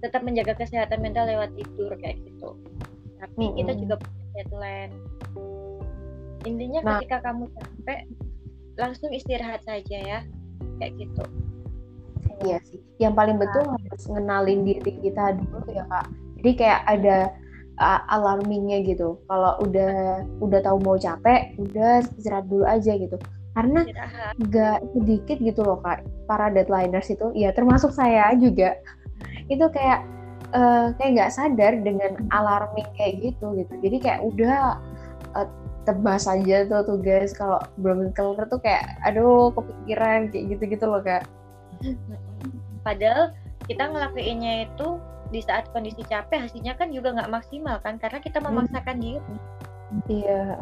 tetap 0.00 0.24
menjaga 0.24 0.56
kesehatan 0.56 1.04
mental 1.04 1.28
lewat 1.28 1.52
tidur 1.54 1.92
kayak 2.00 2.16
gitu 2.24 2.56
tapi 3.20 3.54
kita 3.54 3.76
Mm-mm. 3.76 3.82
juga 3.84 3.94
punya 4.00 4.24
deadline 4.34 4.94
intinya 6.42 6.80
Nah. 6.82 6.98
ketika 6.98 7.30
kamu 7.30 7.46
capek 7.54 8.00
langsung 8.80 9.12
istirahat 9.12 9.60
saja 9.68 9.98
ya 10.00 10.18
kayak 10.80 10.96
gitu 10.96 11.24
Iya 12.42 12.58
sih. 12.66 12.80
Yang 12.98 13.14
paling 13.14 13.36
betul 13.38 13.64
harus 13.70 14.04
ngenalin 14.10 14.66
diri 14.66 14.92
kita 14.98 15.38
dulu 15.38 15.62
ya 15.70 15.86
kak. 15.86 16.10
Jadi 16.42 16.50
kayak 16.58 16.80
ada 16.90 17.16
alarmingnya 17.80 18.84
gitu. 18.84 19.20
Kalau 19.26 19.58
udah 19.64 20.24
udah 20.42 20.60
tahu 20.60 20.78
mau 20.84 20.96
capek, 21.00 21.56
udah 21.56 22.04
istirahat 22.18 22.46
dulu 22.48 22.64
aja 22.68 22.92
gitu. 22.96 23.16
Karena 23.52 23.84
nggak 24.40 24.78
sedikit 24.96 25.36
gitu 25.40 25.60
loh 25.64 25.78
kak. 25.80 26.04
Para 26.28 26.48
deadliners 26.48 27.12
itu, 27.12 27.32
ya 27.36 27.52
termasuk 27.52 27.92
saya 27.92 28.32
juga. 28.36 28.76
Itu 29.48 29.68
kayak 29.72 30.00
eh, 30.52 30.86
kayak 30.96 31.10
nggak 31.16 31.32
sadar 31.32 31.72
dengan 31.80 32.12
alarming 32.32 32.88
kayak 32.96 33.20
gitu 33.20 33.56
gitu. 33.56 33.72
Jadi 33.80 33.96
kayak 34.00 34.20
udah 34.24 34.80
eh, 35.36 35.48
tebas 35.82 36.30
aja 36.30 36.62
tuh 36.70 36.86
tugas 36.86 37.34
kalau 37.34 37.58
belum 37.82 38.14
kelar 38.14 38.46
tuh 38.46 38.62
kayak 38.62 38.86
aduh 39.02 39.50
kepikiran 39.50 40.30
kayak 40.30 40.44
gitu-gitu 40.56 40.84
loh 40.86 41.02
kak. 41.02 41.26
Padahal 42.86 43.34
kita 43.66 43.90
ngelakuinnya 43.90 44.70
itu 44.70 44.98
di 45.32 45.40
saat 45.40 45.72
kondisi 45.72 46.04
capek 46.04 46.44
hasilnya 46.46 46.76
kan 46.76 46.92
juga 46.92 47.16
nggak 47.16 47.32
maksimal 47.32 47.80
kan 47.80 47.96
karena 47.96 48.20
kita 48.20 48.38
memaksakan 48.38 49.00
diri. 49.00 49.36
Iya. 50.08 50.60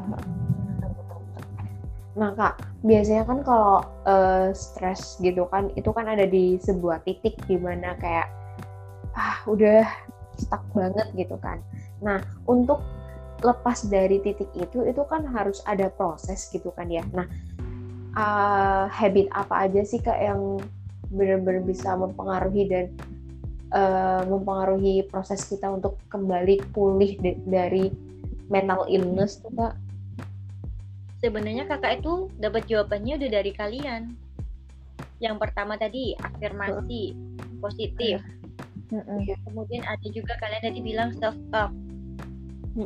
Nah 2.14 2.30
kak, 2.38 2.62
biasanya 2.87 3.26
kan 3.26 3.38
kalau 3.42 3.83
eh, 4.06 4.54
stres 4.54 5.18
gitu 5.18 5.46
kan, 5.50 5.74
itu 5.74 5.90
kan 5.90 6.06
ada 6.06 6.24
di 6.24 6.56
sebuah 6.62 7.02
titik 7.02 7.35
di 7.50 7.59
mana 7.59 7.98
kayak 7.98 8.30
ah 9.18 9.42
udah 9.50 9.83
stuck 10.38 10.62
banget 10.70 11.11
gitu 11.18 11.35
kan. 11.42 11.59
Nah 11.98 12.22
untuk 12.46 12.78
lepas 13.40 13.88
dari 13.88 14.20
titik 14.20 14.48
itu 14.56 14.85
itu 14.85 15.02
kan 15.09 15.24
harus 15.24 15.64
ada 15.64 15.88
proses 15.88 16.48
gitu 16.52 16.70
kan 16.76 16.88
ya 16.88 17.04
nah 17.12 17.26
uh, 18.16 18.85
habit 18.88 19.33
apa 19.33 19.68
aja 19.68 19.80
sih 19.85 20.00
kak 20.00 20.16
yang 20.16 20.61
benar-benar 21.11 21.64
bisa 21.66 21.96
mempengaruhi 21.96 22.70
dan 22.70 22.87
uh, 23.72 24.22
mempengaruhi 24.26 25.06
proses 25.09 25.42
kita 25.46 25.70
untuk 25.70 25.98
kembali 26.11 26.62
pulih 26.74 27.16
dari 27.46 27.90
mental 28.50 28.87
illness 28.90 29.40
tuh 29.40 29.52
kak. 29.54 29.74
Sebenarnya 31.20 31.68
kakak 31.68 32.00
itu 32.00 32.33
dapat 32.40 32.64
jawabannya 32.66 33.20
udah 33.20 33.30
dari 33.30 33.52
kalian. 33.52 34.02
Yang 35.20 35.37
pertama 35.37 35.76
tadi 35.76 36.16
afirmasi 36.16 37.12
positif. 37.61 38.24
Iya. 38.90 39.38
kemudian 39.46 39.87
ada 39.87 40.02
juga 40.11 40.35
kalian 40.42 40.66
tadi 40.66 40.83
bilang 40.83 41.14
self 41.14 41.38
talk 41.54 41.70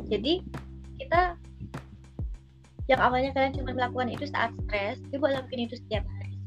jadi 0.05 0.41
kita 0.97 1.37
yang 2.85 3.01
awalnya 3.01 3.33
kalian 3.33 3.53
cuma 3.57 3.73
melakukan 3.73 4.09
itu 4.13 4.25
saat 4.29 4.53
stres 4.65 5.01
coba 5.09 5.41
lakukan 5.41 5.61
itu 5.65 5.75
setiap 5.77 6.05
hari. 6.05 6.37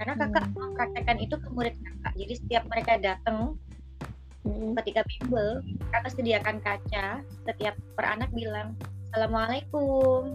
Karena 0.00 0.14
kakak 0.18 0.44
Hmm. 0.48 0.56
mempraktekkan 0.56 1.18
itu 1.20 1.34
ke 1.36 1.48
murid 1.52 1.76
kakak 1.78 2.01
jadi 2.16 2.34
setiap 2.36 2.64
mereka 2.68 2.98
datang 3.00 3.56
Mm-mm. 4.42 4.74
ketika 4.82 5.06
bimbel 5.06 5.62
kakak 5.94 6.12
sediakan 6.12 6.56
kaca 6.60 7.22
setiap 7.46 7.74
per 7.94 8.04
anak 8.06 8.30
bilang 8.34 8.74
assalamualaikum 9.10 10.34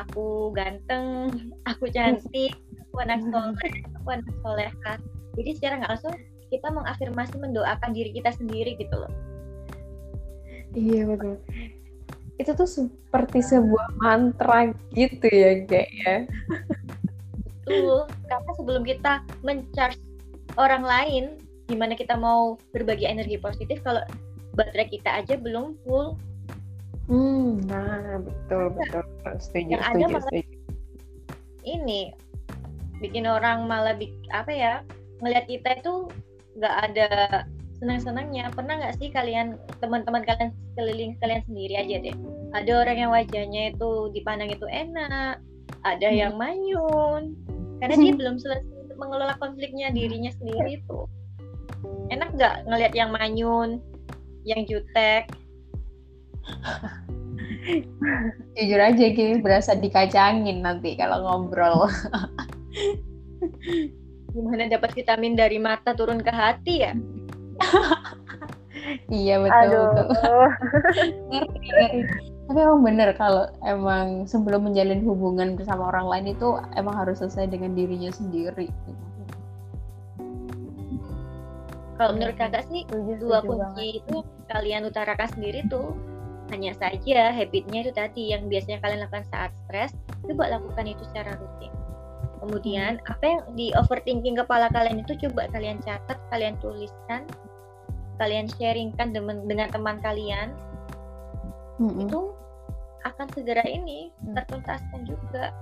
aku 0.00 0.50
ganteng 0.56 1.30
aku 1.68 1.86
cantik 1.92 2.58
aku 2.88 2.94
anak 3.04 3.22
soleh 3.30 3.74
aku 4.00 4.08
anak 4.10 4.34
soleha 4.42 4.92
jadi 5.38 5.50
secara 5.54 5.72
nggak 5.78 5.92
langsung 5.94 6.16
kita 6.50 6.66
mengafirmasi 6.74 7.34
mendoakan 7.38 7.90
diri 7.94 8.10
kita 8.10 8.34
sendiri 8.34 8.74
gitu 8.74 8.96
loh 8.98 9.12
Iya 10.74 11.02
betul. 11.10 11.34
Itu 12.38 12.50
tuh 12.54 12.68
seperti 12.68 13.42
sebuah 13.42 13.98
mantra 13.98 14.70
gitu 14.94 15.26
ya 15.26 15.66
kayak 15.66 15.90
ya. 16.02 16.16
Betul, 17.66 18.06
karena 18.26 18.52
sebelum 18.54 18.82
kita 18.86 19.12
mencharge 19.42 19.98
orang 20.60 20.84
lain, 20.84 21.24
gimana 21.66 21.94
kita 21.94 22.14
mau 22.14 22.60
berbagi 22.70 23.04
energi 23.04 23.36
positif 23.36 23.80
kalau 23.80 24.04
baterai 24.52 24.86
kita 24.86 25.24
aja 25.24 25.34
belum 25.34 25.78
full. 25.82 26.14
Hmm, 27.06 27.58
nah 27.66 28.20
betul 28.22 28.70
betul, 28.76 29.02
setuju 29.40 29.74
Yang 29.74 29.82
ada 29.82 29.90
setuju 29.90 30.06
malah- 30.06 30.24
setuju. 30.28 30.56
Ini 31.60 32.00
bikin 33.00 33.24
orang 33.24 33.58
malah 33.64 33.94
bik, 33.94 34.12
apa 34.30 34.52
ya 34.52 34.74
ngelihat 35.18 35.46
kita 35.46 35.70
itu 35.76 35.94
nggak 36.56 36.74
ada 36.86 37.08
senang-senangnya. 37.76 38.52
Pernah 38.52 38.74
nggak 38.78 38.96
sih 38.96 39.08
kalian 39.08 39.56
teman-teman 39.80 40.22
kalian 40.22 40.52
sekeliling 40.72 41.16
kalian 41.18 41.42
sendiri 41.44 41.74
aja 41.76 41.96
deh. 42.00 42.16
Ada 42.50 42.72
orang 42.76 42.96
yang 42.98 43.10
wajahnya 43.10 43.62
itu 43.72 43.90
dipandang 44.10 44.50
itu 44.50 44.66
enak, 44.66 45.40
ada 45.82 46.08
Hmm. 46.08 46.18
yang 46.18 46.32
manyun, 46.36 47.34
karena 47.78 47.94
dia 47.96 48.12
belum 48.20 48.36
selesai 48.36 48.79
mengelola 49.00 49.40
konfliknya 49.40 49.88
dirinya 49.88 50.28
sendiri 50.36 50.76
itu. 50.76 51.08
Enak 52.12 52.36
nggak 52.36 52.68
ngelihat 52.68 52.92
yang 52.92 53.16
manyun, 53.16 53.80
yang 54.44 54.68
jutek, 54.68 55.24
Jujur 58.56 58.80
aja 58.80 59.06
Ki, 59.12 59.36
berasa 59.40 59.76
dikacangin 59.76 60.64
nanti 60.64 60.96
kalau 60.96 61.20
ngobrol. 61.24 61.86
gimana 64.30 64.70
dapat 64.70 64.94
vitamin 64.94 65.34
dari 65.34 65.58
mata 65.58 65.90
turun 65.90 66.22
ke 66.22 66.30
hati 66.30 66.86
ya? 66.86 66.94
iya 69.10 69.42
betul 69.42 69.58
Aduh. 69.58 69.90
betul. 69.90 70.46
ngerti, 71.34 71.66
ngerti. 71.66 72.29
Tapi 72.50 72.66
emang 72.66 72.82
bener 72.82 73.14
kalau 73.14 73.46
emang 73.62 74.26
sebelum 74.26 74.66
menjalin 74.66 75.06
hubungan 75.06 75.54
bersama 75.54 75.86
orang 75.86 76.10
lain 76.10 76.34
itu 76.34 76.58
emang 76.74 76.98
harus 76.98 77.22
selesai 77.22 77.46
dengan 77.46 77.78
dirinya 77.78 78.10
sendiri. 78.10 78.66
Kalau 81.94 82.18
menurut 82.18 82.34
kakak 82.34 82.66
sih 82.66 82.82
Setuju, 82.90 83.22
dua 83.22 83.38
setuju 83.38 83.54
banget. 83.54 83.70
kunci 83.70 83.86
itu 84.02 84.16
kalian 84.50 84.82
utarakan 84.82 85.28
sendiri 85.30 85.62
tuh 85.70 85.94
hanya 86.50 86.74
saja 86.74 87.30
habitnya 87.30 87.86
itu 87.86 87.94
tadi 87.94 88.34
yang 88.34 88.50
biasanya 88.50 88.82
kalian 88.82 89.06
lakukan 89.06 89.26
saat 89.30 89.54
stres 89.62 89.94
coba 90.26 90.58
lakukan 90.58 90.90
itu 90.90 91.06
secara 91.14 91.38
rutin 91.38 91.70
kemudian 92.42 92.98
apa 93.06 93.22
yang 93.22 93.42
di 93.54 93.70
overthinking 93.78 94.34
kepala 94.34 94.66
kalian 94.74 95.06
itu 95.06 95.14
coba 95.28 95.46
kalian 95.54 95.78
catat 95.86 96.18
kalian 96.34 96.58
tuliskan 96.58 97.22
kalian 98.18 98.50
sharingkan 98.50 99.14
dengan, 99.14 99.46
dengan 99.46 99.70
teman 99.70 100.02
kalian 100.02 100.50
Mm-mm. 101.78 102.10
itu 102.10 102.20
akan 103.04 103.26
segera 103.32 103.64
ini 103.64 104.12
Hmm. 104.22 104.36
tertuntaskan 104.36 105.00
juga. 105.08 105.52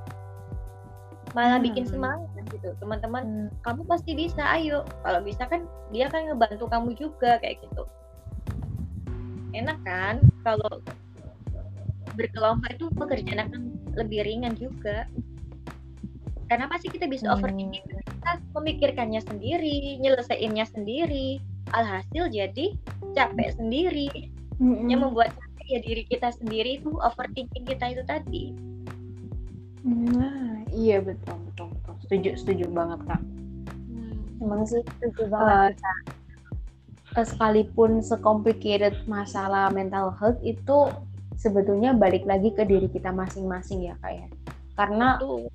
Malah 1.37 1.61
bikin 1.61 1.85
Hmm. 1.85 1.93
semangat 1.93 2.45
gitu 2.51 2.73
teman-teman. 2.81 3.23
Hmm, 3.23 3.49
kamu 3.63 3.85
pasti 3.85 4.17
bisa 4.17 4.43
ayo. 4.57 4.83
Kalau 5.05 5.21
bisa 5.21 5.45
kan 5.45 5.69
dia 5.93 6.09
akan 6.09 6.33
ngebantu 6.33 6.65
kamu 6.73 6.91
juga 6.97 7.37
kayak 7.39 7.61
gitu. 7.63 7.85
Enak 9.53 9.79
kan? 9.85 10.21
Kalau 10.45 10.81
berkelompok 12.17 12.75
itu 12.75 12.85
pekerjaan 12.97 13.41
akan 13.47 13.61
lebih 13.95 14.25
ringan 14.27 14.57
juga. 14.59 15.07
Karena 16.49 16.65
pasti 16.67 16.89
kita 16.89 17.05
bisa 17.05 17.29
Hmm. 17.29 17.45
overthinking? 17.45 17.85
Kita 17.85 18.41
memikirkannya 18.57 19.21
sendiri 19.21 20.01
nyelesainnya 20.01 20.65
sendiri. 20.65 21.39
Alhasil 21.77 22.33
jadi 22.33 22.73
capek 23.13 23.53
sendiri. 23.61 24.33
Mm-mm. 24.59 24.91
yang 24.91 25.07
membuat 25.07 25.31
ya 25.69 25.79
diri 25.85 26.03
kita 26.09 26.33
sendiri 26.33 26.81
itu 26.81 26.97
overthinking 26.97 27.69
kita 27.69 27.93
itu 27.93 28.03
tadi 28.09 28.45
Nah, 29.89 30.67
iya 30.75 30.99
betul 30.99 31.39
betul 31.51 31.71
betul. 31.73 31.95
Setuju 32.05 32.31
setuju 32.37 32.65
banget 32.73 33.01
kak. 33.07 33.23
Emang 34.39 34.63
sih 34.67 34.83
setuju 34.83 35.23
eh, 35.27 35.29
banget. 35.31 35.73
eh, 37.19 37.27
sekalipun 37.27 38.03
sekomplikated 38.03 38.95
masalah 39.11 39.71
mental 39.73 40.15
health 40.19 40.39
itu 40.45 40.93
sebetulnya 41.39 41.95
balik 41.95 42.27
lagi 42.27 42.51
ke 42.55 42.67
diri 42.67 42.91
kita 42.91 43.11
masing-masing 43.15 43.89
ya 43.89 43.95
kak 44.03 44.13
ya. 44.15 44.29
Karena 44.79 45.19
Tuh. 45.19 45.47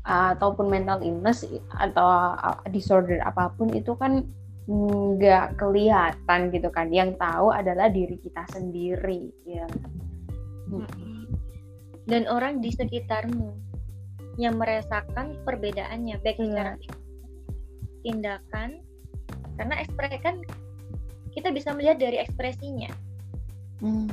ataupun 0.00 0.72
mental 0.72 1.04
illness 1.04 1.44
atau 1.76 2.08
uh, 2.32 2.64
disorder 2.72 3.20
apa 3.20 3.52
pun 3.52 3.68
itu 3.76 3.92
kan 4.00 4.24
nggak 4.70 5.58
kelihatan 5.58 6.40
gitu 6.54 6.68
kan. 6.70 6.94
Yang 6.94 7.18
tahu 7.18 7.50
adalah 7.50 7.90
diri 7.90 8.14
kita 8.22 8.46
sendiri 8.54 9.34
ya. 9.42 9.66
dan 12.06 12.26
orang 12.26 12.58
di 12.58 12.70
sekitarmu 12.74 13.54
yang 14.38 14.58
merasakan 14.58 15.38
perbedaannya 15.46 16.18
baik 16.22 16.38
Iya. 16.38 16.46
secara 16.46 16.72
tindakan 18.02 18.70
karena 19.54 19.74
ekspresi 19.78 20.18
kan 20.18 20.36
kita 21.30 21.54
bisa 21.54 21.70
melihat 21.74 22.02
dari 22.02 22.18
ekspresinya 22.18 22.90
Hmm. 23.80 24.12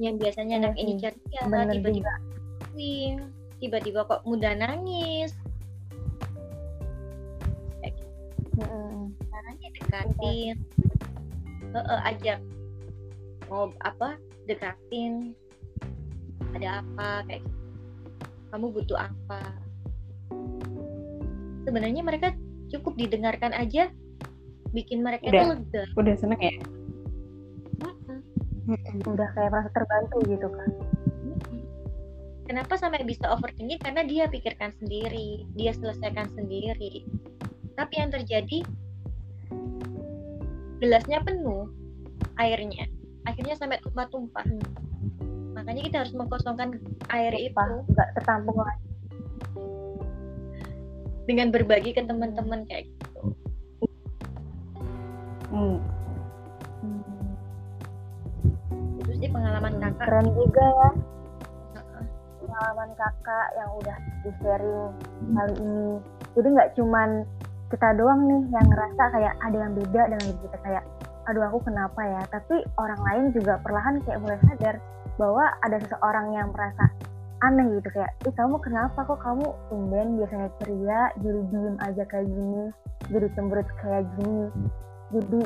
Yang 0.00 0.14
biasanya 0.24 0.56
Iya 0.56 0.62
anak 0.64 0.74
ini 0.80 0.92
ceria 0.96 1.42
bener 1.44 1.76
tiba-tiba 1.76 2.12
swing 2.72 3.16
tiba-tiba 3.60 4.00
kok 4.08 4.24
mudah 4.24 4.56
nangis 4.56 5.36
caranya 9.42 9.68
dekatin 9.74 10.56
Heeh, 11.72 12.00
ajak 12.14 12.38
mau 13.50 13.74
apa 13.82 14.14
dekatin 14.46 15.34
ada 16.54 16.84
apa 16.84 17.26
kayak 17.26 17.42
gitu. 17.42 17.58
kamu 18.54 18.66
butuh 18.70 18.98
apa 19.02 19.40
sebenarnya 21.66 22.02
mereka 22.06 22.36
cukup 22.70 22.94
didengarkan 22.94 23.50
aja 23.56 23.90
bikin 24.70 25.02
mereka 25.02 25.28
Udah. 25.28 25.44
lega 25.58 25.82
Udah 25.98 26.14
seneng 26.16 26.40
ya? 26.40 26.54
Mm-mm. 28.62 29.04
Udah 29.04 29.28
kayak 29.36 29.50
merasa 29.52 29.70
terbantu 29.74 30.16
gitu 30.24 30.48
kan. 30.48 30.70
Kenapa 32.48 32.74
sampai 32.80 33.04
bisa 33.04 33.28
overthinking? 33.32 33.80
Karena 33.80 34.04
dia 34.04 34.24
pikirkan 34.28 34.72
sendiri, 34.80 35.44
dia 35.56 35.72
selesaikan 35.76 36.28
sendiri. 36.36 37.04
Tapi 37.76 37.94
yang 37.96 38.12
terjadi 38.12 38.64
gelasnya 40.82 41.22
penuh 41.22 41.70
airnya, 42.42 42.90
akhirnya 43.22 43.54
sampai 43.54 43.78
tumpah-tumpah. 43.86 44.42
Makanya 45.54 45.82
kita 45.86 45.96
harus 46.02 46.14
mengkosongkan 46.18 46.82
air 47.14 47.30
itu 47.38 47.54
Apa? 47.54 47.86
Nggak 47.86 48.08
tertampung 48.18 48.58
lagi. 48.58 48.90
dengan 51.22 51.54
berbagi 51.54 51.94
ke 51.94 52.02
teman-teman 52.02 52.66
kayak 52.66 52.90
gitu. 52.90 53.22
Hmm. 55.54 55.78
Itu 58.98 59.12
sih 59.22 59.30
pengalaman 59.30 59.78
Hmm, 59.78 59.82
kakak. 59.86 60.02
Keren 60.02 60.26
juga 60.34 60.66
ya 60.66 60.90
pengalaman 62.42 62.90
kakak 62.98 63.48
yang 63.56 63.70
udah 63.80 63.96
di 64.26 64.30
sharing 64.42 64.90
kali 65.32 65.54
ini. 65.62 65.90
Jadi 66.34 66.48
nggak 66.52 66.70
cuman 66.76 67.10
kita 67.72 67.96
doang 67.96 68.28
nih 68.28 68.52
yang 68.52 68.66
ngerasa 68.68 69.02
kayak 69.16 69.34
ada 69.40 69.56
yang 69.56 69.72
beda 69.72 70.02
dengan 70.12 70.24
hidup 70.28 70.44
kita 70.44 70.58
kayak 70.60 70.84
aduh 71.24 71.48
aku 71.48 71.58
kenapa 71.64 72.00
ya? 72.04 72.22
Tapi 72.28 72.56
orang 72.76 73.00
lain 73.00 73.24
juga 73.32 73.56
perlahan 73.64 74.04
kayak 74.04 74.20
mulai 74.20 74.38
sadar 74.44 74.76
bahwa 75.16 75.44
ada 75.64 75.80
seseorang 75.80 76.36
yang 76.36 76.52
merasa 76.52 76.92
aneh 77.42 77.80
gitu 77.80 77.88
kayak 77.96 78.12
ih 78.28 78.34
kamu 78.36 78.60
kenapa? 78.60 79.00
Kok 79.08 79.20
kamu 79.24 79.46
tumben 79.72 80.08
biasanya 80.20 80.48
ceria 80.60 81.00
jadi 81.24 81.40
diem 81.48 81.76
aja 81.80 82.02
kayak 82.06 82.28
gini 82.28 82.64
jadi 83.08 83.26
cemberut 83.32 83.68
kayak 83.80 84.04
gini? 84.20 84.46
Jadi 85.16 85.40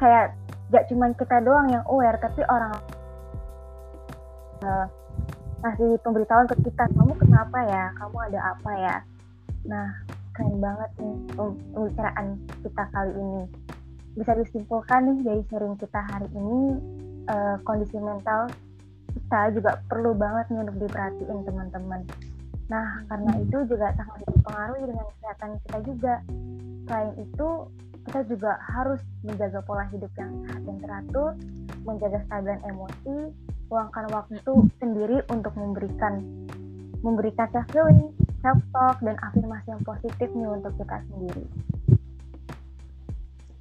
kayak 0.00 0.26
gak 0.72 0.86
cuma 0.88 1.12
kita 1.12 1.36
doang 1.44 1.68
yang 1.68 1.84
aware 1.92 2.16
tapi 2.22 2.40
orang 2.48 2.72
uh, 4.64 4.86
ngasih 5.60 6.00
pemberitahuan 6.00 6.48
ke 6.48 6.56
kita 6.64 6.88
kamu 6.88 7.12
kenapa 7.20 7.58
ya? 7.68 7.84
Kamu 8.00 8.16
ada 8.16 8.40
apa 8.56 8.70
ya? 8.80 8.96
Nah 9.68 9.88
keren 10.40 10.56
banget 10.56 10.90
nih 10.96 11.16
pembicaraan 11.76 12.26
kita 12.64 12.84
kali 12.96 13.12
ini. 13.12 13.42
Bisa 14.16 14.32
disimpulkan 14.40 15.00
nih 15.04 15.18
dari 15.20 15.42
sharing 15.52 15.76
kita 15.76 16.00
hari 16.00 16.28
ini 16.32 16.80
uh, 17.28 17.60
kondisi 17.68 18.00
mental 18.00 18.48
kita 19.12 19.52
juga 19.52 19.84
perlu 19.92 20.16
banget 20.16 20.48
nih 20.48 20.64
untuk 20.64 20.76
diperhatiin 20.80 21.44
teman-teman. 21.44 22.00
Nah 22.72 23.04
karena 23.12 23.36
itu 23.36 23.68
juga 23.68 23.92
sangat 24.00 24.24
dipengaruhi 24.32 24.88
dengan 24.88 25.04
kesehatan 25.12 25.50
kita 25.68 25.78
juga. 25.84 26.14
Selain 26.88 27.12
itu 27.20 27.48
kita 28.08 28.20
juga 28.24 28.56
harus 28.64 29.00
menjaga 29.20 29.60
pola 29.68 29.84
hidup 29.92 30.08
yang 30.16 30.32
sehat 30.48 30.60
dan 30.64 30.76
teratur 30.80 31.28
menjaga 31.84 32.24
stabilan 32.24 32.60
emosi 32.64 33.16
luangkan 33.68 34.08
waktu 34.08 34.52
sendiri 34.80 35.20
untuk 35.28 35.52
memberikan 35.52 36.24
memberikan 37.04 37.48
self 37.52 37.68
healing, 37.76 38.08
self 38.40 38.60
talk 38.72 38.96
dan 39.04 39.16
afirmasi 39.20 39.66
yang 39.72 39.82
positif 39.84 40.28
nih 40.32 40.48
untuk 40.48 40.72
kita 40.80 40.96
sendiri. 41.08 41.44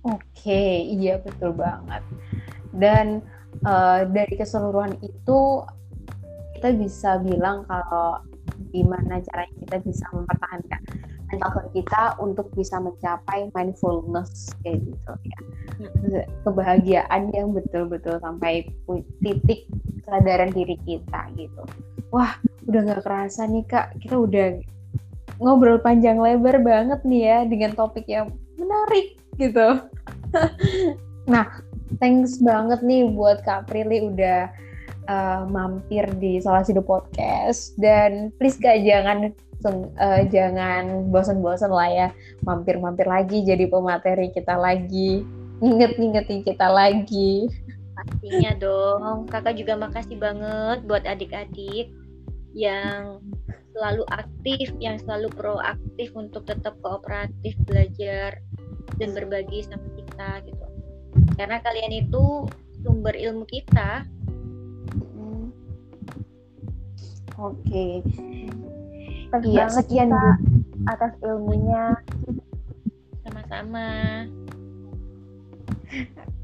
Oke, 0.08 0.64
iya 0.88 1.20
betul 1.20 1.52
banget. 1.52 2.04
Dan 2.72 3.20
uh, 3.68 4.08
dari 4.08 4.34
keseluruhan 4.40 4.96
itu 5.04 5.40
kita 6.56 6.76
bisa 6.76 7.20
bilang 7.24 7.68
kalau 7.68 8.24
gimana 8.72 9.20
caranya 9.24 9.56
kita 9.66 9.78
bisa 9.84 10.06
mempertahankan 10.12 10.82
mental 11.30 11.52
health 11.54 11.72
kita 11.72 12.04
untuk 12.20 12.48
bisa 12.58 12.82
mencapai 12.82 13.50
mindfulness 13.54 14.52
kayak 14.66 14.82
gitu 14.84 15.14
ya 15.26 15.40
kebahagiaan 16.44 17.32
yang 17.32 17.54
betul-betul 17.54 18.18
sampai 18.20 18.68
titik 19.24 19.70
kesadaran 20.04 20.52
diri 20.52 20.76
kita 20.84 21.30
gitu 21.38 21.64
wah 22.10 22.38
udah 22.70 22.80
nggak 22.86 23.04
kerasa 23.06 23.50
nih 23.50 23.66
kak. 23.66 23.98
Kita 24.02 24.16
udah 24.18 24.48
ngobrol 25.40 25.80
panjang 25.80 26.20
lebar 26.20 26.60
banget 26.62 27.00
nih 27.08 27.22
ya 27.26 27.40
dengan 27.48 27.72
topik 27.74 28.06
yang 28.06 28.34
menarik 28.60 29.18
gitu. 29.40 29.68
Nah 31.30 31.46
thanks 32.02 32.42
banget 32.42 32.82
nih 32.82 33.06
buat 33.14 33.46
kak 33.46 33.70
Prilly 33.70 34.02
udah 34.02 34.50
uh, 35.06 35.46
mampir 35.46 36.10
di 36.18 36.42
Salah 36.42 36.66
Sido 36.66 36.82
Podcast. 36.82 37.78
Dan 37.78 38.34
please 38.42 38.58
kak 38.58 38.82
jangan 38.82 39.30
uh, 40.02 40.22
jangan 40.26 41.06
bosan-bosan 41.14 41.70
lah 41.70 41.86
ya 41.86 42.08
mampir-mampir 42.50 43.06
lagi 43.06 43.46
jadi 43.46 43.70
pemateri 43.70 44.34
kita 44.34 44.58
lagi 44.58 45.22
inget-ingetin 45.62 46.42
kita 46.42 46.66
lagi. 46.66 47.46
Pastinya 47.94 48.56
dong. 48.58 49.28
Kakak 49.28 49.60
juga 49.60 49.76
makasih 49.76 50.18
banget 50.18 50.82
buat 50.88 51.04
adik-adik 51.04 51.99
yang 52.54 53.22
selalu 53.74 54.04
aktif 54.12 54.74
yang 54.82 54.98
selalu 55.00 55.30
proaktif 55.34 56.10
untuk 56.18 56.44
tetap 56.50 56.76
kooperatif 56.82 57.54
belajar 57.70 58.42
dan 58.98 59.10
berbagi 59.14 59.64
sama 59.64 59.86
kita 59.96 60.30
gitu 60.50 60.66
karena 61.38 61.62
kalian 61.64 61.94
itu 62.04 62.50
sumber 62.82 63.16
ilmu 63.16 63.46
kita 63.48 64.04
oke 67.40 67.56
okay. 67.64 68.04
Iya, 69.30 69.70
sekian 69.70 70.10
kita 70.10 70.32
atas 70.90 71.14
ilmunya. 71.22 71.94
Sama-sama. 73.22 73.88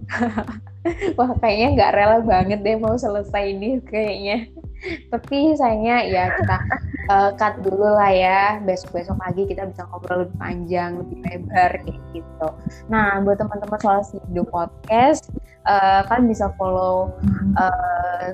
Wah 1.18 1.32
kayaknya 1.42 1.68
nggak 1.74 1.94
rela 1.98 2.18
banget 2.22 2.62
deh 2.62 2.78
mau 2.78 2.94
selesai 2.94 3.58
ini 3.58 3.82
kayaknya. 3.82 4.54
Tapi 5.12 5.58
sayangnya 5.58 5.98
ya 6.06 6.24
kita 6.38 6.58
uh, 7.10 7.30
cut 7.38 7.62
dulu 7.62 7.96
lah 7.96 8.12
ya. 8.12 8.42
Besok-besok 8.64 9.18
lagi 9.22 9.44
kita 9.50 9.70
bisa 9.70 9.88
ngobrol 9.90 10.28
lebih 10.28 10.38
panjang, 10.38 10.92
lebih 11.02 11.18
lebar 11.26 11.72
kayak 11.84 12.02
gitu. 12.14 12.48
Nah 12.92 13.22
buat 13.24 13.38
teman-teman 13.42 13.80
soal 13.82 14.02
Sido 14.06 14.44
Podcast, 14.48 15.30
uh, 15.66 16.06
kalian 16.10 16.30
bisa 16.30 16.54
follow 16.56 17.14
uh, 17.58 18.32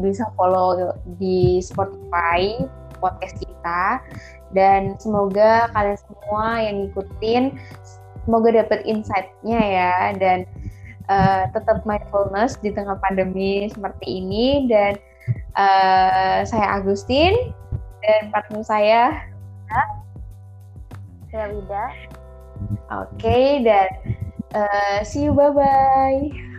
bisa 0.00 0.24
follow 0.36 0.96
di 1.20 1.60
Spotify 1.60 2.64
podcast 3.02 3.42
kita 3.42 3.98
dan 4.54 4.94
semoga 5.02 5.66
kalian 5.74 5.98
semua 5.98 6.46
yang 6.62 6.76
ngikutin 6.86 7.42
semoga 8.22 8.48
dapat 8.54 8.86
insight-nya 8.86 9.58
ya 9.58 9.94
dan 10.16 10.46
uh, 11.10 11.50
tetap 11.50 11.82
mindfulness 11.82 12.54
di 12.62 12.70
tengah 12.70 12.94
pandemi 13.02 13.66
seperti 13.66 14.22
ini 14.22 14.70
dan 14.70 14.94
uh, 15.56 16.44
saya 16.46 16.66
Agustin 16.80 17.52
dan 18.02 18.32
partner 18.34 18.62
saya 18.66 19.02
saya 21.32 21.48
Wida. 21.48 21.86
Oke 22.92 23.16
okay, 23.16 23.46
dan 23.64 23.88
uh, 24.52 25.00
see 25.00 25.24
you 25.24 25.32
bye 25.32 25.48
bye. 25.48 26.51